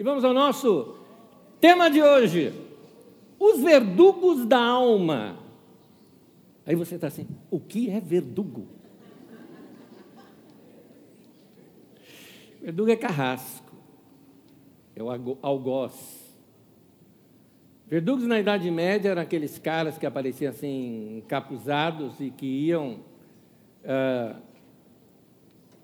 [0.00, 0.96] E vamos ao nosso
[1.60, 2.54] tema de hoje:
[3.38, 5.38] os verdugos da alma.
[6.64, 8.66] Aí você está assim: o que é verdugo?
[12.62, 13.76] Verdugo é carrasco,
[14.96, 15.92] é o algoz.
[17.86, 23.00] Verdugos na Idade Média eram aqueles caras que apareciam assim, encapuzados e que iam
[23.84, 24.40] uh,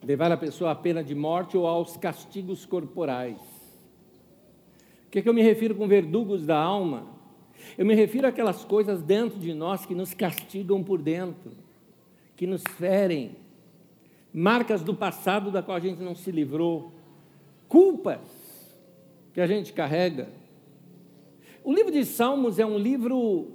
[0.02, 3.55] levar a pessoa à pena de morte ou aos castigos corporais.
[5.06, 7.06] O que, é que eu me refiro com verdugos da alma?
[7.76, 11.52] Eu me refiro àquelas coisas dentro de nós que nos castigam por dentro,
[12.36, 13.36] que nos ferem,
[14.32, 16.92] marcas do passado da qual a gente não se livrou,
[17.68, 18.20] culpas
[19.32, 20.28] que a gente carrega.
[21.64, 23.48] O livro de Salmos é um livro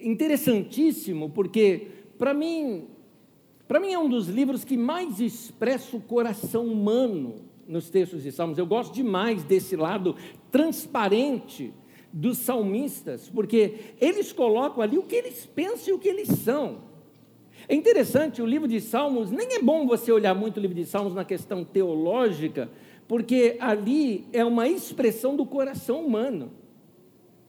[0.00, 2.88] interessantíssimo, porque, para mim,
[3.68, 8.32] para mim é um dos livros que mais expressa o coração humano nos textos de
[8.32, 8.58] Salmos.
[8.58, 10.16] Eu gosto demais desse lado
[10.50, 11.72] transparente
[12.12, 16.90] dos salmistas, porque eles colocam ali o que eles pensam e o que eles são.
[17.68, 20.84] É interessante, o livro de Salmos, nem é bom você olhar muito o livro de
[20.84, 22.68] Salmos na questão teológica,
[23.06, 26.50] porque ali é uma expressão do coração humano.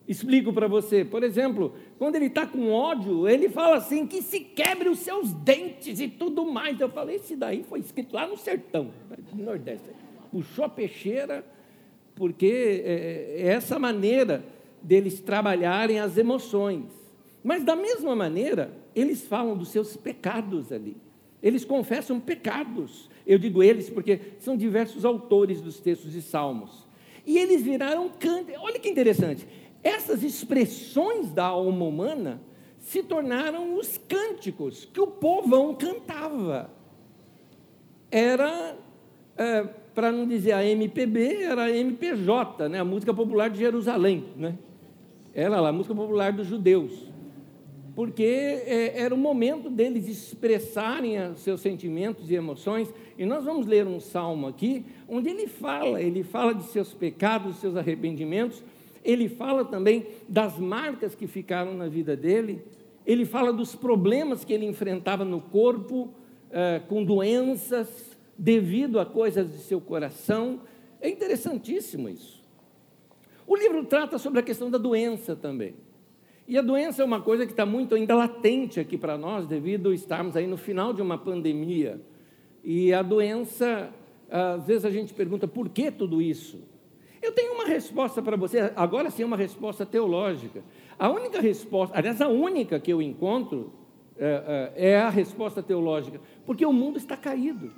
[0.08, 4.42] Explico para você, por exemplo, quando ele está com ódio, ele fala assim: que se
[4.42, 6.80] quebre os seus dentes e tudo mais.
[6.80, 8.92] Eu falei: esse daí foi escrito lá no sertão,
[9.34, 9.90] no Nordeste.
[10.32, 11.46] Puxou a peixeira,
[12.16, 14.44] porque é, é essa maneira
[14.82, 16.86] deles trabalharem as emoções.
[17.44, 20.98] Mas, da mesma maneira, eles falam dos seus pecados ali.
[21.42, 23.10] Eles confessam pecados.
[23.26, 26.88] Eu digo eles porque são diversos autores dos textos de Salmos.
[27.26, 28.62] E eles viraram cânticos.
[28.62, 29.48] Olha que interessante
[29.84, 32.42] essas expressões da alma humana
[32.80, 36.72] se tornaram os cânticos que o povão cantava.
[38.10, 38.78] Era,
[39.38, 42.80] é, para não dizer a MPB, era a MPJ, né?
[42.80, 44.26] a música popular de Jerusalém.
[44.36, 44.58] Né?
[45.34, 47.10] Era lá, a música popular dos judeus.
[47.94, 52.92] Porque é, era o momento deles expressarem seus sentimentos e emoções.
[53.18, 57.58] E nós vamos ler um salmo aqui, onde ele fala, ele fala de seus pecados,
[57.58, 58.64] seus arrependimentos,
[59.04, 62.64] ele fala também das marcas que ficaram na vida dele,
[63.06, 66.10] ele fala dos problemas que ele enfrentava no corpo,
[66.52, 70.62] eh, com doenças, devido a coisas de seu coração.
[71.00, 72.44] É interessantíssimo isso.
[73.48, 75.76] O livro trata sobre a questão da doença também.
[76.48, 79.90] E a doença é uma coisa que está muito ainda latente aqui para nós, devido
[79.90, 82.02] a estarmos aí no final de uma pandemia.
[82.64, 83.90] E a doença,
[84.30, 86.60] às vezes a gente pergunta por que tudo isso?
[87.22, 90.64] Eu tenho uma resposta para você, agora sim, uma resposta teológica.
[90.98, 93.74] A única resposta, aliás, a única que eu encontro
[94.18, 97.72] é, é, é a resposta teológica, porque o mundo está caído.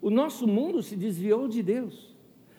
[0.00, 2.16] O nosso mundo se desviou de Deus.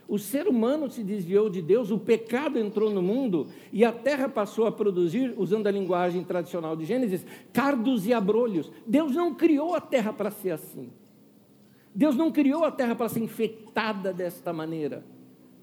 [0.07, 4.27] O ser humano se desviou de Deus, o pecado entrou no mundo e a terra
[4.27, 7.23] passou a produzir, usando a linguagem tradicional de Gênesis,
[7.53, 8.72] cardos e abrolhos.
[8.88, 10.89] Deus não criou a terra para ser assim.
[11.94, 15.06] Deus não criou a terra para ser infectada desta maneira.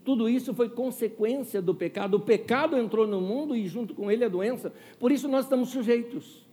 [0.05, 2.15] Tudo isso foi consequência do pecado.
[2.15, 4.73] O pecado entrou no mundo e, junto com ele, a doença.
[5.01, 6.47] Por isso, nós estamos sujeitos.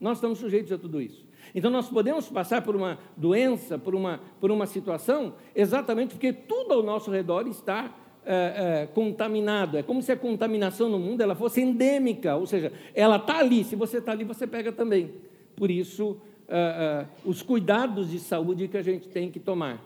[0.00, 1.26] Nós estamos sujeitos a tudo isso.
[1.54, 6.72] Então, nós podemos passar por uma doença, por uma, por uma situação, exatamente porque tudo
[6.74, 9.76] ao nosso redor está é, é, contaminado.
[9.76, 13.64] É como se a contaminação no mundo ela fosse endêmica, ou seja, ela está ali.
[13.64, 15.12] Se você está ali, você pega também.
[15.56, 16.16] Por isso,
[16.48, 19.82] é, os cuidados de saúde que a gente tem que tomar.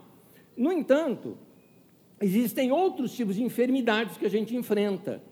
[0.56, 1.37] No entanto,
[2.21, 5.22] existem outros tipos de enfermidades que a gente enfrenta.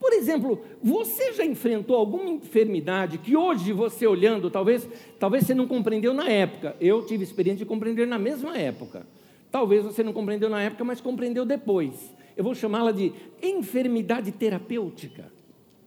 [0.00, 4.88] Por exemplo, você já enfrentou alguma enfermidade que hoje você olhando, talvez,
[5.18, 6.74] talvez você não compreendeu na época.
[6.80, 9.06] Eu tive experiência de compreender na mesma época.
[9.50, 12.14] Talvez você não compreendeu na época, mas compreendeu depois.
[12.34, 13.12] Eu vou chamá-la de
[13.42, 15.30] enfermidade terapêutica.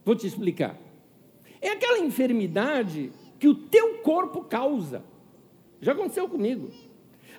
[0.06, 0.78] Vou te explicar.
[1.59, 5.04] É aquela enfermidade que o teu corpo causa.
[5.81, 6.69] Já aconteceu comigo.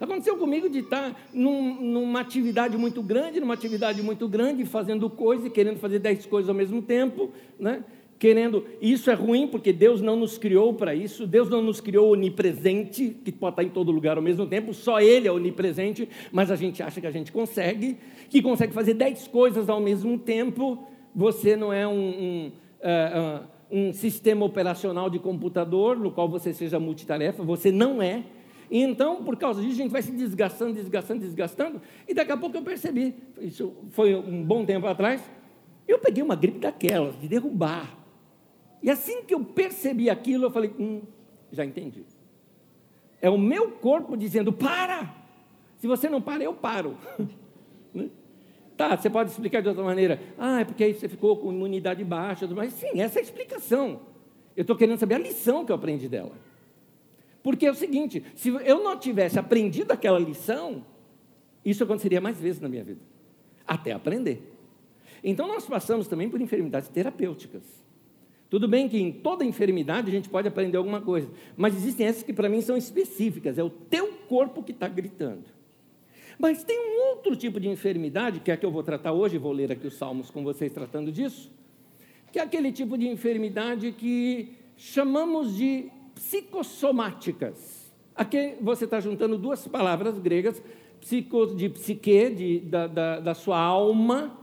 [0.00, 5.50] Aconteceu comigo de estar num, numa atividade muito grande, numa atividade muito grande, fazendo coisas,
[5.52, 7.85] querendo fazer dez coisas ao mesmo tempo, né?
[8.19, 8.64] querendo.
[8.81, 11.26] Isso é ruim porque Deus não nos criou para isso.
[11.26, 14.73] Deus não nos criou onipresente, que pode estar em todo lugar ao mesmo tempo.
[14.73, 17.99] Só Ele é onipresente, mas a gente acha que a gente consegue,
[18.31, 20.87] que consegue fazer dez coisas ao mesmo tempo.
[21.14, 26.52] Você não é um, um, uh, uh, um sistema operacional de computador no qual você
[26.52, 27.43] seja multitarefa.
[27.43, 28.25] Você não é.
[28.75, 32.37] E então, por causa disso, a gente vai se desgastando, desgastando, desgastando, e daqui a
[32.37, 35.23] pouco eu percebi, isso foi um bom tempo atrás,
[35.87, 37.97] eu peguei uma gripe daquelas, de derrubar.
[38.82, 41.03] E assim que eu percebi aquilo, eu falei, hum,
[41.53, 42.05] já entendi.
[43.23, 45.15] É o meu corpo dizendo, para!
[45.77, 46.97] Se você não para, eu paro.
[47.94, 48.11] Né?
[48.77, 50.20] Tá, você pode explicar de outra maneira.
[50.37, 52.44] Ah, é porque aí você ficou com imunidade baixa.
[52.49, 54.00] Mas sim, essa é a explicação.
[54.56, 56.32] Eu estou querendo saber a lição que eu aprendi dela.
[57.44, 60.85] Porque é o seguinte: se eu não tivesse aprendido aquela lição,
[61.62, 63.02] isso aconteceria mais vezes na minha vida,
[63.67, 64.50] até aprender.
[65.23, 67.62] Então nós passamos também por enfermidades terapêuticas.
[68.49, 72.23] Tudo bem que em toda enfermidade a gente pode aprender alguma coisa, mas existem essas
[72.23, 75.44] que para mim são específicas, é o teu corpo que está gritando.
[76.38, 79.37] Mas tem um outro tipo de enfermidade, que é a que eu vou tratar hoje,
[79.38, 81.52] vou ler aqui os salmos com vocês tratando disso,
[82.32, 87.93] que é aquele tipo de enfermidade que chamamos de psicossomáticas.
[88.14, 90.62] Aqui você está juntando duas palavras gregas,
[91.00, 94.38] psico, de psique, de, da, da, da sua alma,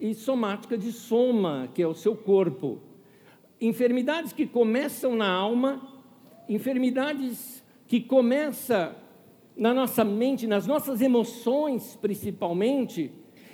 [0.00, 2.78] e somática de soma, que é o seu corpo.
[3.60, 5.82] Enfermidades que começam na alma,
[6.48, 8.94] enfermidades que começam
[9.56, 13.10] na nossa mente, nas nossas emoções principalmente,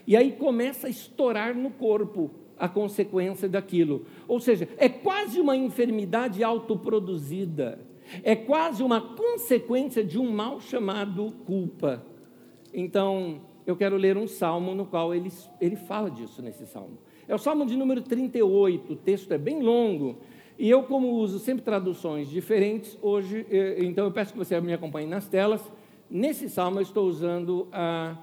[0.07, 2.31] e aí começa a estourar no corpo
[2.65, 4.07] a consequência daquilo.
[4.27, 7.79] Ou seja, é quase uma enfermidade autoproduzida,
[8.23, 12.03] é quase uma consequência de um mal chamado culpa.
[12.73, 15.31] Então, eu quero ler um salmo no qual ele,
[15.61, 16.97] ele fala disso nesse salmo.
[17.29, 20.17] É o salmo de número 38, o texto é bem longo,
[20.59, 24.73] e eu, como uso sempre traduções diferentes, hoje, eh, então eu peço que você me
[24.73, 25.61] acompanhe nas telas.
[26.09, 28.17] Nesse salmo eu estou usando a,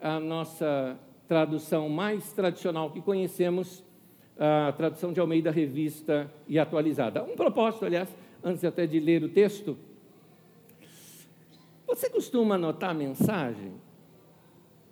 [0.00, 0.98] a nossa
[1.28, 3.84] tradução mais tradicional que conhecemos,
[4.38, 7.22] a tradução de Almeida Revista e atualizada.
[7.22, 8.08] Um propósito, aliás,
[8.42, 9.76] antes até de ler o texto.
[11.86, 13.74] Você costuma anotar a mensagem?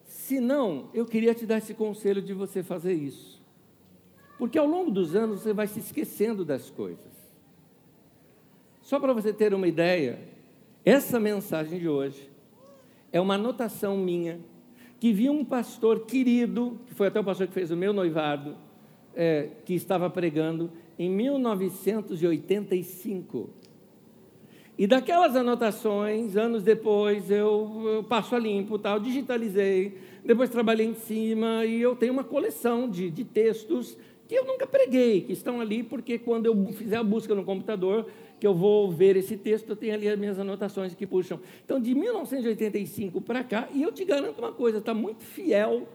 [0.04, 3.42] Se não, eu queria te dar esse conselho de você fazer isso.
[4.38, 7.10] Porque ao longo dos anos você vai se esquecendo das coisas.
[8.82, 10.18] Só para você ter uma ideia,
[10.84, 12.30] essa mensagem de hoje
[13.12, 14.40] é uma anotação minha,
[15.00, 18.54] que vi um pastor querido, que foi até o pastor que fez o meu noivado,
[19.16, 23.48] é, que estava pregando em 1985.
[24.76, 30.94] E daquelas anotações, anos depois, eu, eu passo a limpo, tal, digitalizei, depois trabalhei em
[30.94, 33.96] cima e eu tenho uma coleção de, de textos
[34.30, 38.06] que eu nunca preguei, que estão ali porque quando eu fizer a busca no computador,
[38.38, 41.40] que eu vou ver esse texto, eu tenho ali as minhas anotações que puxam.
[41.64, 45.88] Então, de 1985 para cá, e eu te garanto uma coisa, está muito fiel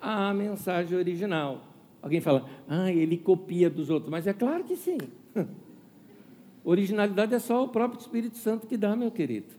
[0.00, 1.62] à mensagem original.
[2.02, 4.98] Alguém fala, ah, ele copia dos outros, mas é claro que sim.
[6.64, 9.54] Originalidade é só o próprio Espírito Santo que dá, meu querido.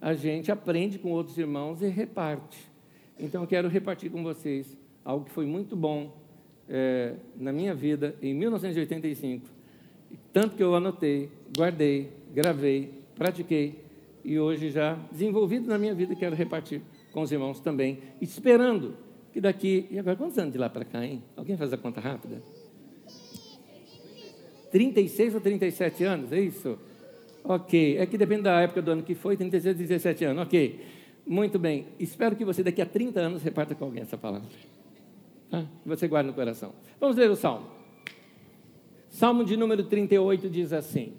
[0.00, 2.70] A gente aprende com outros irmãos e reparte.
[3.18, 6.27] Então, eu quero repartir com vocês algo que foi muito bom
[6.68, 9.58] é, na minha vida em 1985
[10.32, 13.74] tanto que eu anotei, guardei, gravei, pratiquei
[14.24, 16.82] e hoje já desenvolvido na minha vida quero repartir
[17.12, 18.94] com os irmãos também, esperando
[19.32, 19.86] que daqui.
[19.90, 21.22] E agora, quantos anos de lá para cá, hein?
[21.36, 22.42] Alguém faz a conta rápida?
[24.70, 26.78] 36 ou 37 anos, é isso?
[27.42, 30.80] Ok, é que depende da época do ano que foi, 36 ou 37 anos, ok.
[31.26, 34.48] Muito bem, espero que você daqui a 30 anos reparta com alguém essa palavra.
[35.50, 36.72] Ah, você guarda no coração.
[37.00, 37.66] Vamos ler o salmo.
[39.08, 41.14] Salmo de número 38 diz assim: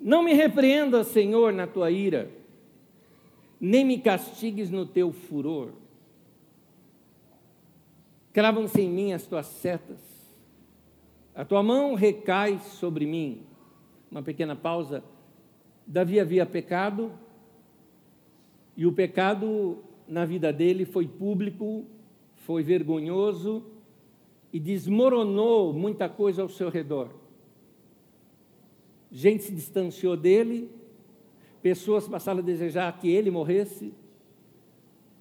[0.00, 2.30] Não me repreenda, Senhor, na tua ira,
[3.60, 5.72] nem me castigues no teu furor.
[8.32, 9.98] Cravam-se em mim as tuas setas,
[11.34, 13.42] a tua mão recai sobre mim.
[14.10, 15.02] Uma pequena pausa.
[15.86, 17.12] Davi havia pecado,
[18.76, 21.86] e o pecado na vida dele foi público,
[22.46, 23.64] foi vergonhoso,
[24.52, 27.10] e desmoronou muita coisa ao seu redor.
[29.10, 30.70] Gente se distanciou dele,
[31.60, 33.92] pessoas passaram a desejar que ele morresse,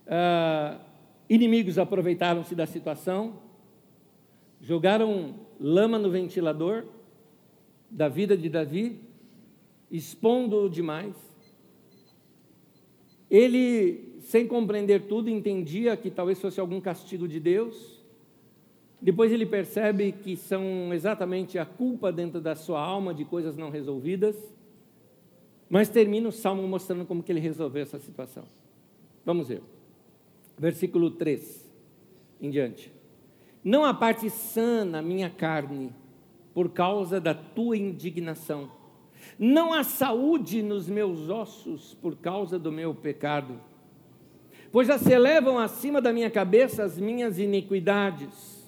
[0.06, 0.80] ah,
[1.28, 3.42] inimigos aproveitaram-se da situação,
[4.62, 6.86] jogaram lama no ventilador
[7.90, 9.02] da vida de Davi,
[9.90, 11.16] expondo-o demais.
[13.30, 18.04] Ele, sem compreender tudo, entendia que talvez fosse algum castigo de Deus,
[19.00, 23.70] depois ele percebe que são exatamente a culpa dentro da sua alma de coisas não
[23.70, 24.36] resolvidas,
[25.70, 28.46] mas termina o salmo mostrando como que ele resolveu essa situação.
[29.24, 29.62] Vamos ver.
[30.58, 31.64] Versículo 3
[32.42, 32.92] em diante.
[33.64, 35.94] Não há parte sã na minha carne
[36.52, 38.72] por causa da tua indignação.
[39.38, 43.60] Não há saúde nos meus ossos por causa do meu pecado.
[44.76, 48.62] Pois já se elevam acima da minha cabeça as minhas iniquidades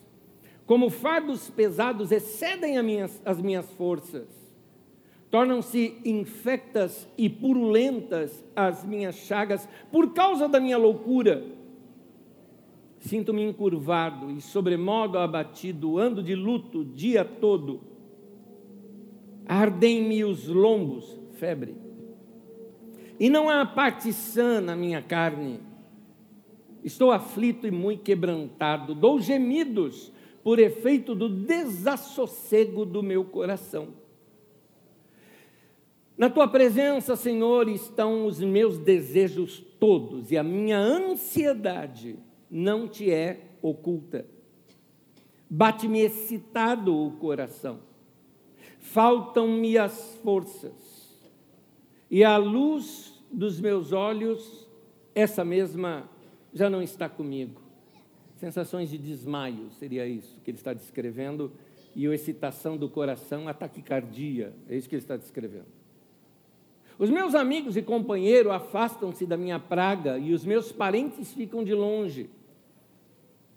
[0.66, 4.26] como fardos pesados excedem as minhas, as minhas forças,
[5.30, 11.44] tornam-se infectas e purulentas as minhas chagas por causa da minha loucura.
[13.00, 17.82] Sinto-me encurvado e sobremodo abatido, ando de luto dia todo.
[19.46, 21.76] Ardem-me os lombos, febre.
[23.20, 25.67] E não há parte sã na minha carne.
[26.84, 30.12] Estou aflito e muito quebrantado, dou gemidos
[30.44, 33.90] por efeito do desassossego do meu coração.
[36.18, 42.18] Na tua presença, Senhor, estão os meus desejos todos e a minha ansiedade
[42.50, 44.26] não te é oculta.
[45.50, 47.80] Bate-me excitado o coração,
[48.80, 51.08] faltam-me as forças,
[52.10, 54.68] e a luz dos meus olhos,
[55.14, 56.10] essa mesma
[56.54, 57.62] já não está comigo.
[58.36, 61.52] Sensações de desmaio, seria isso que ele está descrevendo,
[61.96, 65.66] e a excitação do coração, a taquicardia, é isso que ele está descrevendo.
[67.00, 71.74] Os meus amigos e companheiros afastam-se da minha praga e os meus parentes ficam de
[71.74, 72.30] longe.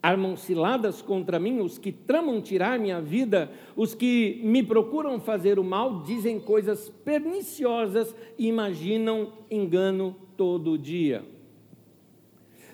[0.03, 5.59] Armam ciladas contra mim os que tramam tirar minha vida, os que me procuram fazer
[5.59, 11.25] o mal, dizem coisas perniciosas e imaginam engano todo dia.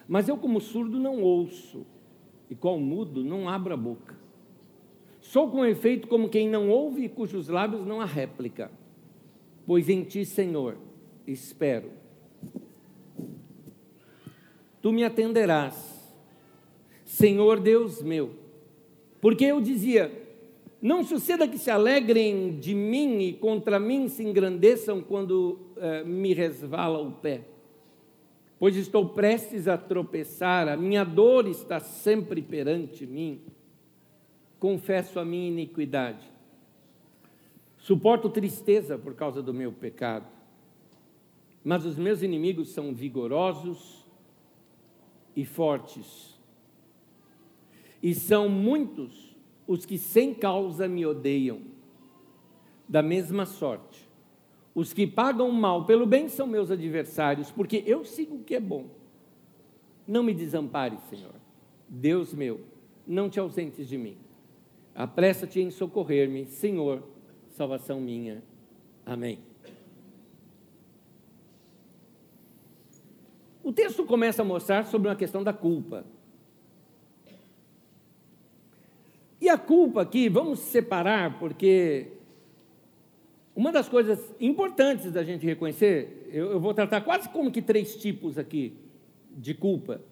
[0.09, 1.85] Mas eu, como surdo, não ouço,
[2.49, 4.17] e qual mudo, não abro a boca.
[5.21, 8.71] Sou com efeito como quem não ouve e cujos lábios não há réplica
[9.67, 10.79] pois em ti, Senhor,
[11.27, 11.91] espero.
[14.81, 16.15] Tu me atenderás,
[17.05, 18.31] Senhor Deus meu,
[19.21, 20.13] porque eu dizia:
[20.81, 26.33] não suceda que se alegrem de mim e contra mim se engrandeçam quando eh, me
[26.33, 27.41] resvala o pé,
[28.59, 33.43] pois estou prestes a tropeçar, a minha dor está sempre perante mim.
[34.59, 36.37] Confesso a minha iniquidade
[37.87, 40.27] Suporto tristeza por causa do meu pecado,
[41.63, 44.05] mas os meus inimigos são vigorosos
[45.37, 46.37] e fortes,
[48.03, 49.37] e são muitos
[49.69, 51.61] os que sem causa me odeiam.
[52.89, 54.06] Da mesma sorte,
[54.77, 58.61] os que pagam mal pelo bem são meus adversários, porque eu sigo o que é
[58.61, 58.85] bom.
[60.07, 61.35] Não me desampare, Senhor.
[61.89, 62.61] Deus meu,
[63.05, 64.19] não te ausentes de mim.
[64.95, 67.03] Apressa-te em socorrer-me, Senhor
[67.57, 68.43] salvação minha.
[69.05, 69.39] Amém.
[73.63, 76.05] O texto começa a mostrar sobre uma questão da culpa.
[79.41, 82.16] E a culpa aqui, vamos separar, porque
[83.57, 87.97] uma das coisas importantes da gente reconhecer, eu, eu, vou tratar quase como que três
[87.97, 88.77] tipos aqui
[89.31, 90.03] de culpa.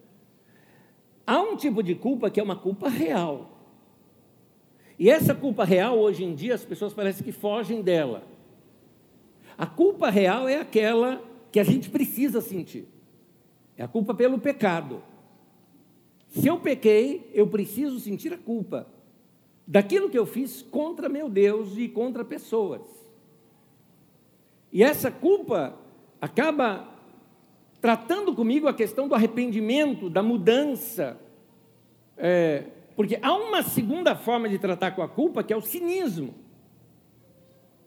[1.27, 3.51] Há um tipo de culpa que é uma culpa real.
[4.99, 8.27] E essa culpa real, hoje em dia, as pessoas parecem que fogem dela.
[9.59, 11.23] A culpa real é aquela
[11.53, 12.89] que a gente precisa sentir.
[13.77, 15.03] É a culpa pelo pecado.
[16.31, 18.87] Se eu pequei, eu preciso sentir a culpa
[19.67, 23.04] daquilo que eu fiz contra meu Deus e contra pessoas.
[24.75, 25.79] E essa culpa
[26.21, 26.89] acaba
[27.81, 31.17] tratando comigo a questão do arrependimento, da mudança,
[32.17, 32.65] é,
[32.97, 36.35] porque há uma segunda forma de tratar com a culpa, que é o cinismo.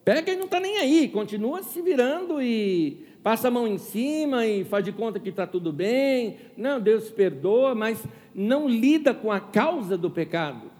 [0.06, 4.46] Pega e não está nem aí, continua se virando e passa a mão em cima
[4.46, 6.38] e faz de conta que está tudo bem.
[6.56, 8.02] Não, Deus perdoa, mas
[8.34, 10.72] não lida com a causa do pecado.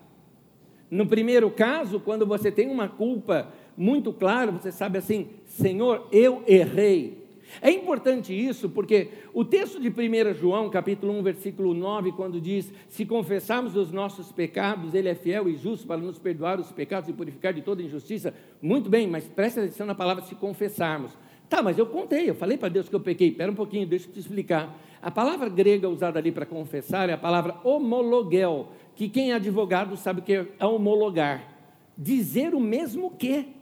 [0.90, 6.44] No primeiro caso, quando você tem uma culpa muito clara, você sabe assim: Senhor, eu
[6.48, 7.28] errei.
[7.62, 12.72] É importante isso porque o texto de 1 João, capítulo 1, versículo 9, quando diz:
[12.90, 17.10] Se confessarmos os nossos pecados, Ele é fiel e justo para nos perdoar os pecados
[17.10, 18.34] e purificar de toda injustiça.
[18.62, 21.18] Muito bem, mas preste atenção na palavra se confessarmos.
[21.50, 23.30] Tá, mas eu contei, eu falei para Deus que eu pequei.
[23.30, 24.78] Espera um pouquinho, deixa eu te explicar.
[25.02, 29.96] A palavra grega usada ali para confessar é a palavra homologel, que quem é advogado
[29.96, 31.56] sabe o que é homologar.
[31.98, 33.57] Dizer o mesmo que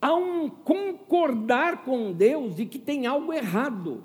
[0.00, 4.02] há um concordar com Deus de que tem algo errado.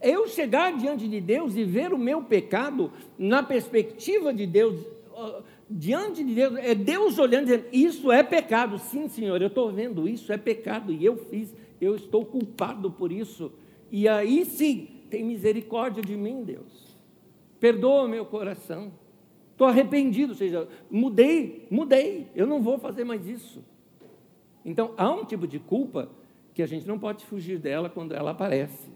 [0.00, 4.84] Eu chegar diante de Deus e ver o meu pecado na perspectiva de Deus,
[5.70, 8.78] diante de Deus, é Deus olhando dizendo: Isso é pecado.
[8.78, 13.12] Sim, Senhor, eu estou vendo, isso é pecado e eu fiz, eu estou culpado por
[13.12, 13.52] isso.
[13.90, 16.96] E aí sim, tem misericórdia de mim, Deus.
[17.60, 18.90] Perdoa meu coração.
[19.52, 23.62] Estou arrependido, ou seja, mudei, mudei, eu não vou fazer mais isso.
[24.64, 26.08] Então, há um tipo de culpa
[26.54, 28.90] que a gente não pode fugir dela quando ela aparece.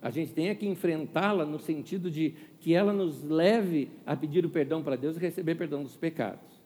[0.00, 4.50] A gente tem que enfrentá-la no sentido de que ela nos leve a pedir o
[4.50, 6.58] perdão para Deus e receber perdão dos pecados.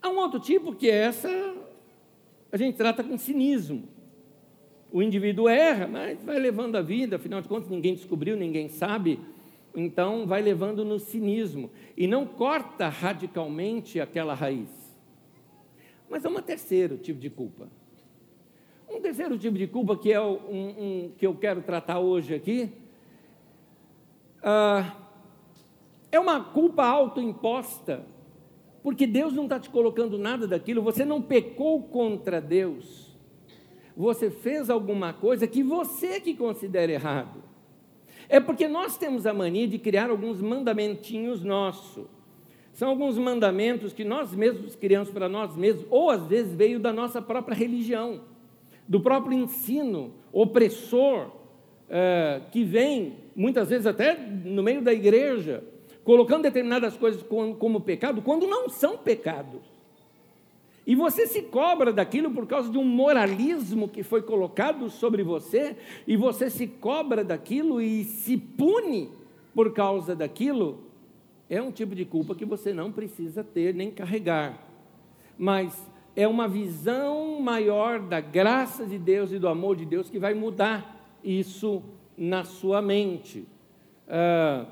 [0.00, 1.28] Há um outro tipo que é essa,
[2.50, 3.84] a gente trata com cinismo.
[4.90, 9.20] O indivíduo erra, mas vai levando a vida, afinal de contas, ninguém descobriu, ninguém sabe.
[9.76, 14.77] então vai levando no cinismo e não corta radicalmente aquela raiz.
[16.08, 17.68] Mas há um terceiro tipo de culpa.
[18.88, 22.72] Um terceiro tipo de culpa que é um, um que eu quero tratar hoje aqui
[24.42, 24.94] ah,
[26.10, 28.06] é uma culpa autoimposta,
[28.82, 33.16] porque Deus não está te colocando nada daquilo, você não pecou contra Deus,
[33.96, 37.42] você fez alguma coisa que você que considera errado.
[38.28, 42.06] É porque nós temos a mania de criar alguns mandamentinhos nossos.
[42.78, 46.92] São alguns mandamentos que nós mesmos criamos para nós mesmos, ou às vezes veio da
[46.92, 48.20] nossa própria religião,
[48.86, 51.28] do próprio ensino opressor,
[51.90, 55.64] é, que vem, muitas vezes até no meio da igreja,
[56.04, 59.62] colocando determinadas coisas como, como pecado, quando não são pecados.
[60.86, 65.74] E você se cobra daquilo por causa de um moralismo que foi colocado sobre você,
[66.06, 69.10] e você se cobra daquilo e se pune
[69.52, 70.86] por causa daquilo,
[71.48, 74.66] é um tipo de culpa que você não precisa ter nem carregar.
[75.36, 80.18] Mas é uma visão maior da graça de Deus e do amor de Deus que
[80.18, 81.82] vai mudar isso
[82.16, 83.46] na sua mente.
[84.08, 84.66] Ah,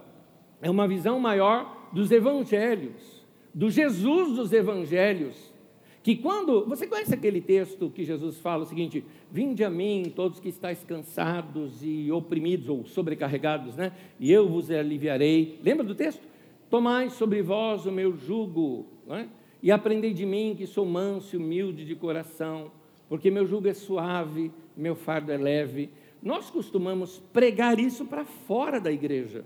[0.61, 5.54] é uma visão maior dos evangelhos, do Jesus dos evangelhos,
[6.02, 6.66] que quando.
[6.66, 10.83] Você conhece aquele texto que Jesus fala o seguinte: Vinde a mim, todos que estáis
[10.85, 13.92] cansados e oprimidos ou sobrecarregados, né?
[14.18, 15.59] E eu vos aliviarei.
[15.62, 16.23] Lembra do texto?
[16.69, 19.29] Tomai sobre vós o meu jugo, né?
[19.63, 22.71] e aprendei de mim que sou manso e humilde de coração,
[23.09, 25.91] porque meu jugo é suave, meu fardo é leve.
[26.23, 29.45] Nós costumamos pregar isso para fora da igreja.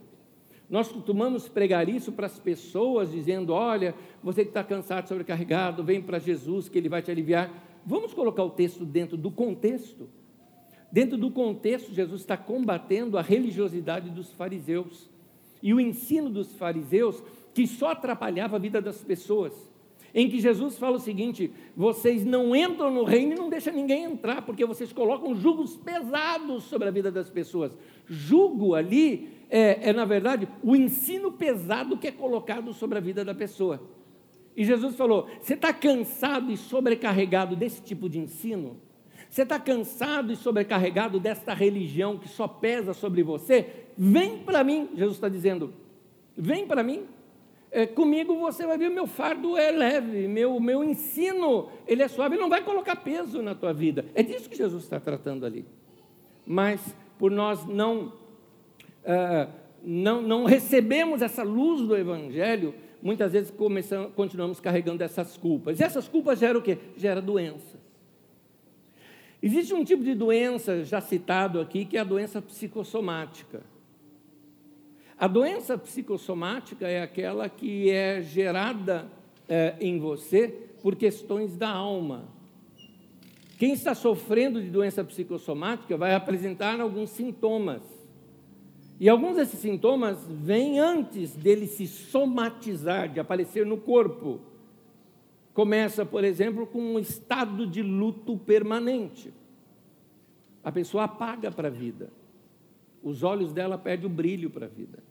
[0.68, 6.00] Nós costumamos pregar isso para as pessoas, dizendo: olha, você que está cansado, sobrecarregado, vem
[6.00, 7.52] para Jesus que Ele vai te aliviar.
[7.84, 10.08] Vamos colocar o texto dentro do contexto.
[10.92, 15.08] Dentro do contexto, Jesus está combatendo a religiosidade dos fariseus
[15.62, 17.22] e o ensino dos fariseus
[17.54, 19.52] que só atrapalhava a vida das pessoas.
[20.14, 24.04] Em que Jesus fala o seguinte: vocês não entram no reino e não deixam ninguém
[24.04, 27.76] entrar, porque vocês colocam julgos pesados sobre a vida das pessoas.
[28.08, 33.24] Jugo ali é, é, na verdade, o ensino pesado que é colocado sobre a vida
[33.24, 33.80] da pessoa.
[34.56, 38.80] E Jesus falou: você está cansado e sobrecarregado desse tipo de ensino?
[39.28, 43.79] Você está cansado e sobrecarregado desta religião que só pesa sobre você?
[43.96, 45.72] Vem para mim, Jesus está dizendo,
[46.36, 47.04] vem para mim.
[47.72, 52.34] É, comigo você vai ver, meu fardo é leve, meu, meu ensino, ele é suave,
[52.34, 54.06] ele não vai colocar peso na tua vida.
[54.14, 55.64] É disso que Jesus está tratando ali.
[56.44, 58.12] Mas, por nós não
[59.04, 59.48] ah,
[59.82, 65.80] não, não recebemos essa luz do Evangelho, muitas vezes começamos, continuamos carregando essas culpas.
[65.80, 66.78] E essas culpas geram o quê?
[66.96, 67.78] Gera doença.
[69.42, 73.62] Existe um tipo de doença já citado aqui, que é a doença psicossomática.
[75.20, 79.06] A doença psicossomática é aquela que é gerada
[79.46, 80.48] é, em você
[80.82, 82.24] por questões da alma.
[83.58, 87.82] Quem está sofrendo de doença psicossomática vai apresentar alguns sintomas.
[88.98, 94.40] E alguns desses sintomas vêm antes dele se somatizar, de aparecer no corpo.
[95.52, 99.34] Começa, por exemplo, com um estado de luto permanente.
[100.64, 102.10] A pessoa apaga para a vida.
[103.02, 105.09] Os olhos dela perdem o brilho para a vida.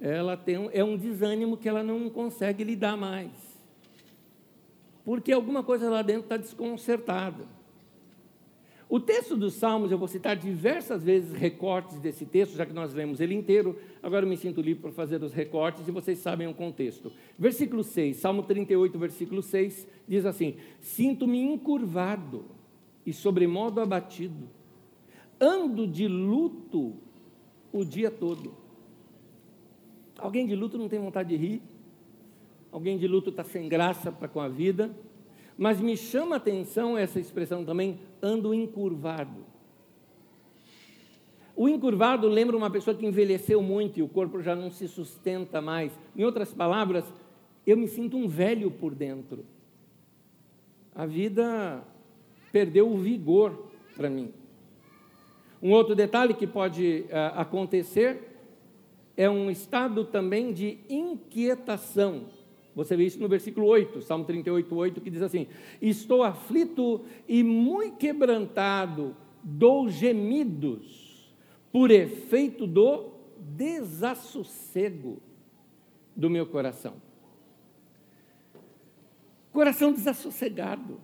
[0.00, 3.30] Ela tem um, é um desânimo que ela não consegue lidar mais.
[5.04, 7.56] Porque alguma coisa lá dentro está desconcertada.
[8.88, 12.94] O texto dos Salmos, eu vou citar diversas vezes recortes desse texto, já que nós
[12.94, 16.46] lemos ele inteiro, agora eu me sinto livre para fazer os recortes e vocês sabem
[16.46, 17.10] o contexto.
[17.36, 22.44] Versículo 6, Salmo 38, versículo 6, diz assim: Sinto-me encurvado
[23.04, 24.48] e sobremodo abatido,
[25.40, 26.94] ando de luto
[27.72, 28.65] o dia todo.
[30.18, 31.62] Alguém de luto não tem vontade de rir,
[32.72, 34.90] alguém de luto está sem graça para com a vida,
[35.58, 39.44] mas me chama a atenção essa expressão também, ando encurvado.
[41.54, 45.60] O encurvado lembra uma pessoa que envelheceu muito e o corpo já não se sustenta
[45.62, 45.98] mais.
[46.14, 47.10] Em outras palavras,
[47.66, 49.44] eu me sinto um velho por dentro.
[50.94, 51.82] A vida
[52.52, 54.32] perdeu o vigor para mim.
[55.62, 58.25] Um outro detalhe que pode uh, acontecer
[59.16, 62.26] é um estado também de inquietação.
[62.74, 65.46] Você vê isso no versículo 8, Salmo 38, 8, que diz assim:
[65.80, 71.32] Estou aflito e muito quebrantado, dou gemidos,
[71.72, 75.22] por efeito do desassossego
[76.14, 76.94] do meu coração.
[79.52, 81.00] Coração desassossegado,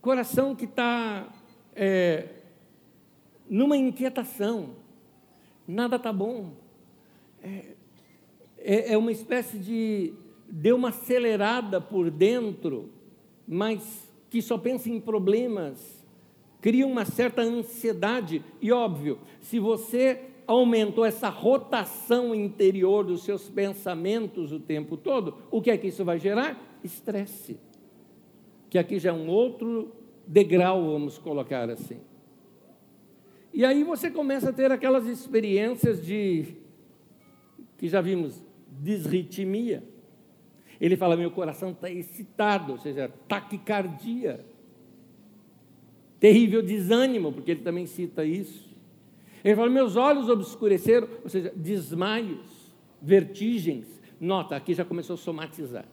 [0.00, 1.28] coração que está
[1.74, 2.28] é,
[3.50, 4.76] numa inquietação,
[5.66, 6.52] nada está bom
[8.64, 10.14] é, é uma espécie de.
[10.48, 12.90] deu uma acelerada por dentro,
[13.46, 16.04] mas que só pensa em problemas,
[16.60, 18.42] cria uma certa ansiedade.
[18.60, 25.60] E óbvio, se você aumentou essa rotação interior dos seus pensamentos o tempo todo, o
[25.60, 26.58] que é que isso vai gerar?
[26.82, 27.58] Estresse.
[28.70, 29.92] Que aqui já é um outro
[30.26, 32.00] degrau, vamos colocar assim.
[33.54, 36.56] E aí você começa a ter aquelas experiências de
[37.78, 39.84] que já vimos, disritmia.
[40.80, 44.44] Ele fala: meu coração está excitado, ou seja, taquicardia.
[46.18, 48.68] Terrível desânimo, porque ele também cita isso.
[49.44, 53.86] Ele fala: meus olhos obscureceram, ou seja, desmaios, vertigens.
[54.18, 55.86] Nota, aqui já começou a somatizar.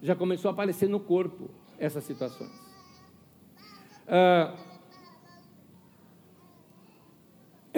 [0.00, 2.52] Já começou a aparecer no corpo essas situações.
[4.06, 4.69] Ah,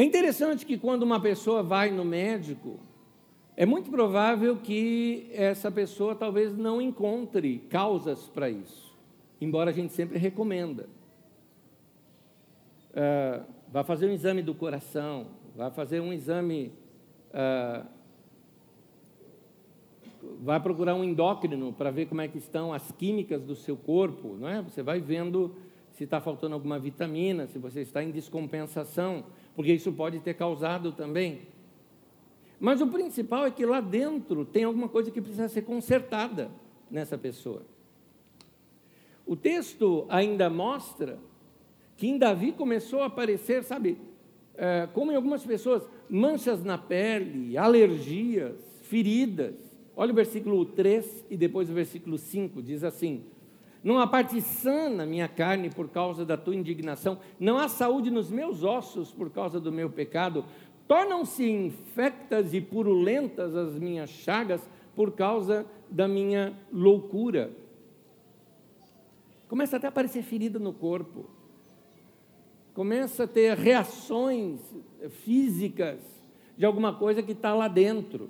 [0.03, 2.81] é interessante que quando uma pessoa vai no médico,
[3.57, 8.99] é muito provável que essa pessoa talvez não encontre causas para isso,
[9.41, 10.89] embora a gente sempre recomenda.
[12.91, 16.73] Uh, vá fazer um exame do coração, vá fazer um exame,
[17.29, 17.87] uh,
[20.41, 24.37] vai procurar um endócrino para ver como é que estão as químicas do seu corpo,
[24.37, 24.61] não é?
[24.63, 25.55] Você vai vendo
[25.93, 30.93] se está faltando alguma vitamina, se você está em descompensação, porque isso pode ter causado
[30.93, 31.53] também
[32.63, 36.49] mas o principal é que lá dentro tem alguma coisa que precisa ser consertada
[36.89, 37.67] nessa pessoa.
[39.27, 41.19] O texto ainda mostra
[41.97, 43.99] que em Davi começou a aparecer, sabe,
[44.55, 49.57] é, como em algumas pessoas, manchas na pele, alergias, feridas.
[49.97, 53.25] Olha o versículo 3 e depois o versículo 5, diz assim:
[53.83, 58.11] Não há parte sã na minha carne por causa da tua indignação, não há saúde
[58.11, 60.45] nos meus ossos por causa do meu pecado,
[60.93, 64.61] Tornam-se infectas e purulentas as minhas chagas
[64.95, 67.51] por causa da minha loucura.
[69.49, 71.31] Começa até a aparecer ferida no corpo.
[72.75, 74.61] Começa a ter reações
[75.25, 76.01] físicas
[76.59, 78.29] de alguma coisa que está lá dentro.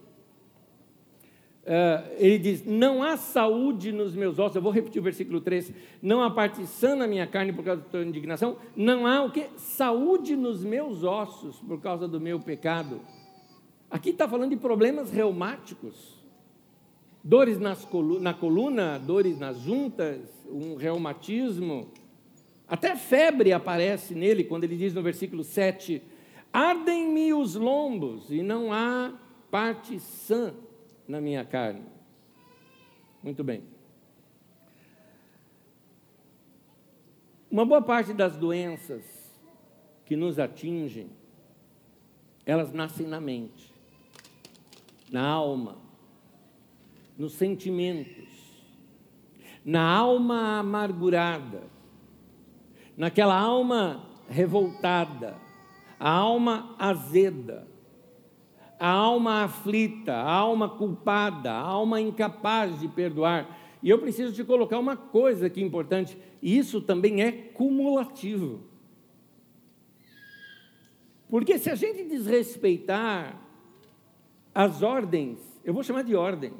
[1.63, 4.57] Uh, ele diz: Não há saúde nos meus ossos.
[4.57, 5.73] Eu vou repetir o versículo 3.
[6.03, 8.57] Não há parte sã na minha carne por causa da tua indignação.
[8.75, 9.47] Não há o que?
[9.57, 13.01] Saúde nos meus ossos por causa do meu pecado.
[13.89, 16.21] Aqui está falando de problemas reumáticos.
[17.23, 20.19] Dores colu na coluna, dores nas juntas,
[20.51, 21.93] um reumatismo.
[22.67, 26.03] Até febre aparece nele, quando ele diz no versículo 7:
[26.53, 29.13] Ardem-me os lombos, e não há
[29.49, 30.53] parte sã
[31.13, 31.85] na minha carne.
[33.23, 33.63] Muito bem.
[37.51, 39.05] Uma boa parte das doenças
[40.07, 41.11] que nos atingem,
[42.47, 43.75] elas nascem na mente,
[45.11, 45.77] na alma,
[47.19, 48.33] nos sentimentos,
[49.63, 51.65] na alma amargurada,
[52.97, 55.37] naquela alma revoltada,
[56.01, 57.69] a alma azeda,
[58.83, 63.79] a alma aflita, a alma culpada, a alma incapaz de perdoar.
[63.81, 68.59] E eu preciso te colocar uma coisa aqui importante: isso também é cumulativo.
[71.31, 73.41] Porque se a gente desrespeitar
[74.53, 76.53] as ordens, eu vou chamar de ordem,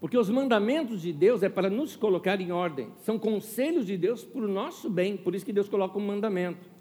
[0.00, 4.24] porque os mandamentos de Deus é para nos colocar em ordem, são conselhos de Deus
[4.24, 6.77] para o nosso bem, por isso que Deus coloca um mandamento.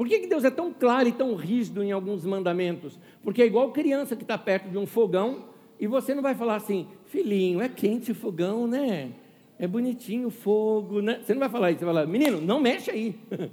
[0.00, 2.98] Por que, que Deus é tão claro e tão rígido em alguns mandamentos?
[3.22, 6.56] Porque é igual criança que está perto de um fogão e você não vai falar
[6.56, 9.12] assim, filhinho, é quente o fogão, né?
[9.58, 11.20] É bonitinho o fogo, né?
[11.22, 13.14] Você não vai falar isso, você vai falar, menino, não mexe aí.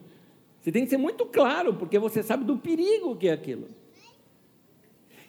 [0.61, 3.67] Você tem que ser muito claro, porque você sabe do perigo que é aquilo.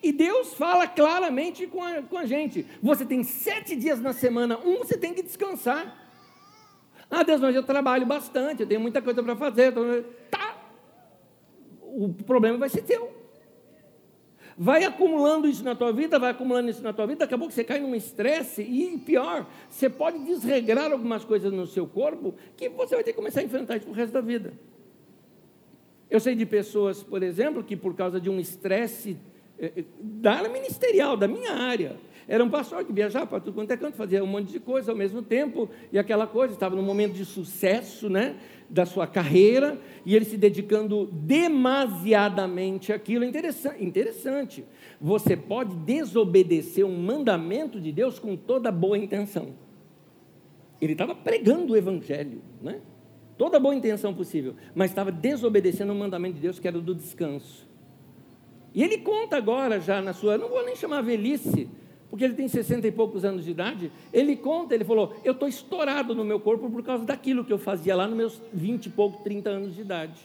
[0.02, 4.58] E Deus fala claramente com a, com a gente: você tem sete dias na semana,
[4.58, 6.08] um você tem que descansar.
[7.10, 9.72] Ah, Deus, mas eu trabalho bastante, eu tenho muita coisa para fazer.
[10.30, 10.37] Tá,
[12.04, 13.10] o problema vai ser teu.
[14.56, 17.52] Vai acumulando isso na tua vida, vai acumulando isso na tua vida, daqui a pouco
[17.52, 22.68] você cai num estresse e pior, você pode desregrar algumas coisas no seu corpo que
[22.68, 24.52] você vai ter que começar a enfrentar isso pro resto da vida.
[26.10, 29.16] Eu sei de pessoas, por exemplo, que por causa de um estresse
[29.58, 31.96] eh, eh, da área ministerial, da minha área,
[32.28, 34.92] era um pastor que viajava para tudo quanto é canto, fazia um monte de coisa
[34.92, 38.36] ao mesmo tempo, e aquela coisa, estava num momento de sucesso, né?
[38.68, 43.24] da sua carreira e ele se dedicando demasiadamente àquilo.
[43.24, 44.64] Interessante, interessante.
[45.00, 49.54] Você pode desobedecer um mandamento de Deus com toda boa intenção.
[50.80, 52.80] Ele estava pregando o evangelho, né?
[53.36, 57.68] Toda boa intenção possível, mas estava desobedecendo o mandamento de Deus que era do descanso.
[58.74, 61.68] E ele conta agora, já na sua, não vou nem chamar velhice,
[62.10, 63.92] porque ele tem 60 e poucos anos de idade.
[64.12, 67.58] Ele conta, ele falou: Eu estou estourado no meu corpo por causa daquilo que eu
[67.58, 70.18] fazia lá nos meus 20 e pouco, 30 anos de idade.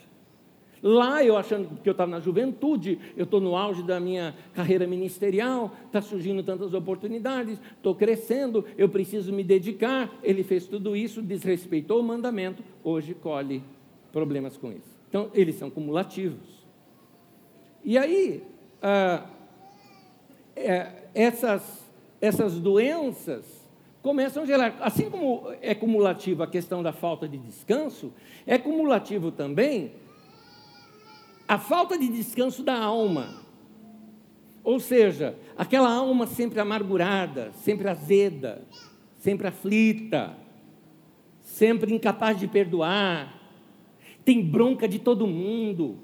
[0.81, 4.85] Lá eu achando que eu estava na juventude, eu estou no auge da minha carreira
[4.85, 10.13] ministerial, está surgindo tantas oportunidades, estou crescendo, eu preciso me dedicar.
[10.21, 13.63] Ele fez tudo isso, desrespeitou o mandamento, hoje colhe
[14.11, 14.93] problemas com isso.
[15.07, 16.65] Então, eles são cumulativos.
[17.81, 18.43] E aí,
[18.81, 19.25] ah,
[20.53, 21.61] é, essas,
[22.19, 23.45] essas doenças
[24.01, 28.11] começam a gerar, assim como é cumulativo a questão da falta de descanso,
[28.45, 29.93] é cumulativo também
[31.47, 33.41] a falta de descanso da alma.
[34.63, 38.61] Ou seja, aquela alma sempre amargurada, sempre azeda,
[39.17, 40.37] sempre aflita,
[41.41, 43.41] sempre incapaz de perdoar,
[44.23, 45.99] tem bronca de todo mundo,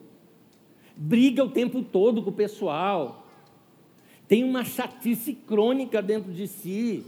[0.96, 3.19] briga o tempo todo com o pessoal,
[4.30, 7.04] tem uma chatice crônica dentro de si.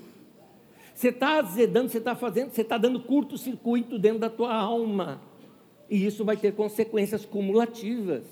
[0.93, 5.21] Você está azedando, você está fazendo, você está dando curto-circuito dentro da tua alma.
[5.87, 8.23] E isso vai ter consequências cumulativas,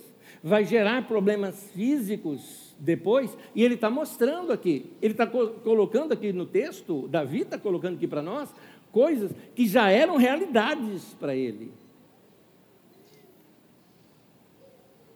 [0.44, 6.32] vai gerar problemas físicos depois, e ele está mostrando aqui, ele está co colocando aqui
[6.32, 8.50] no texto, Davi está colocando aqui para nós,
[8.92, 11.72] coisas que já eram realidades para ele.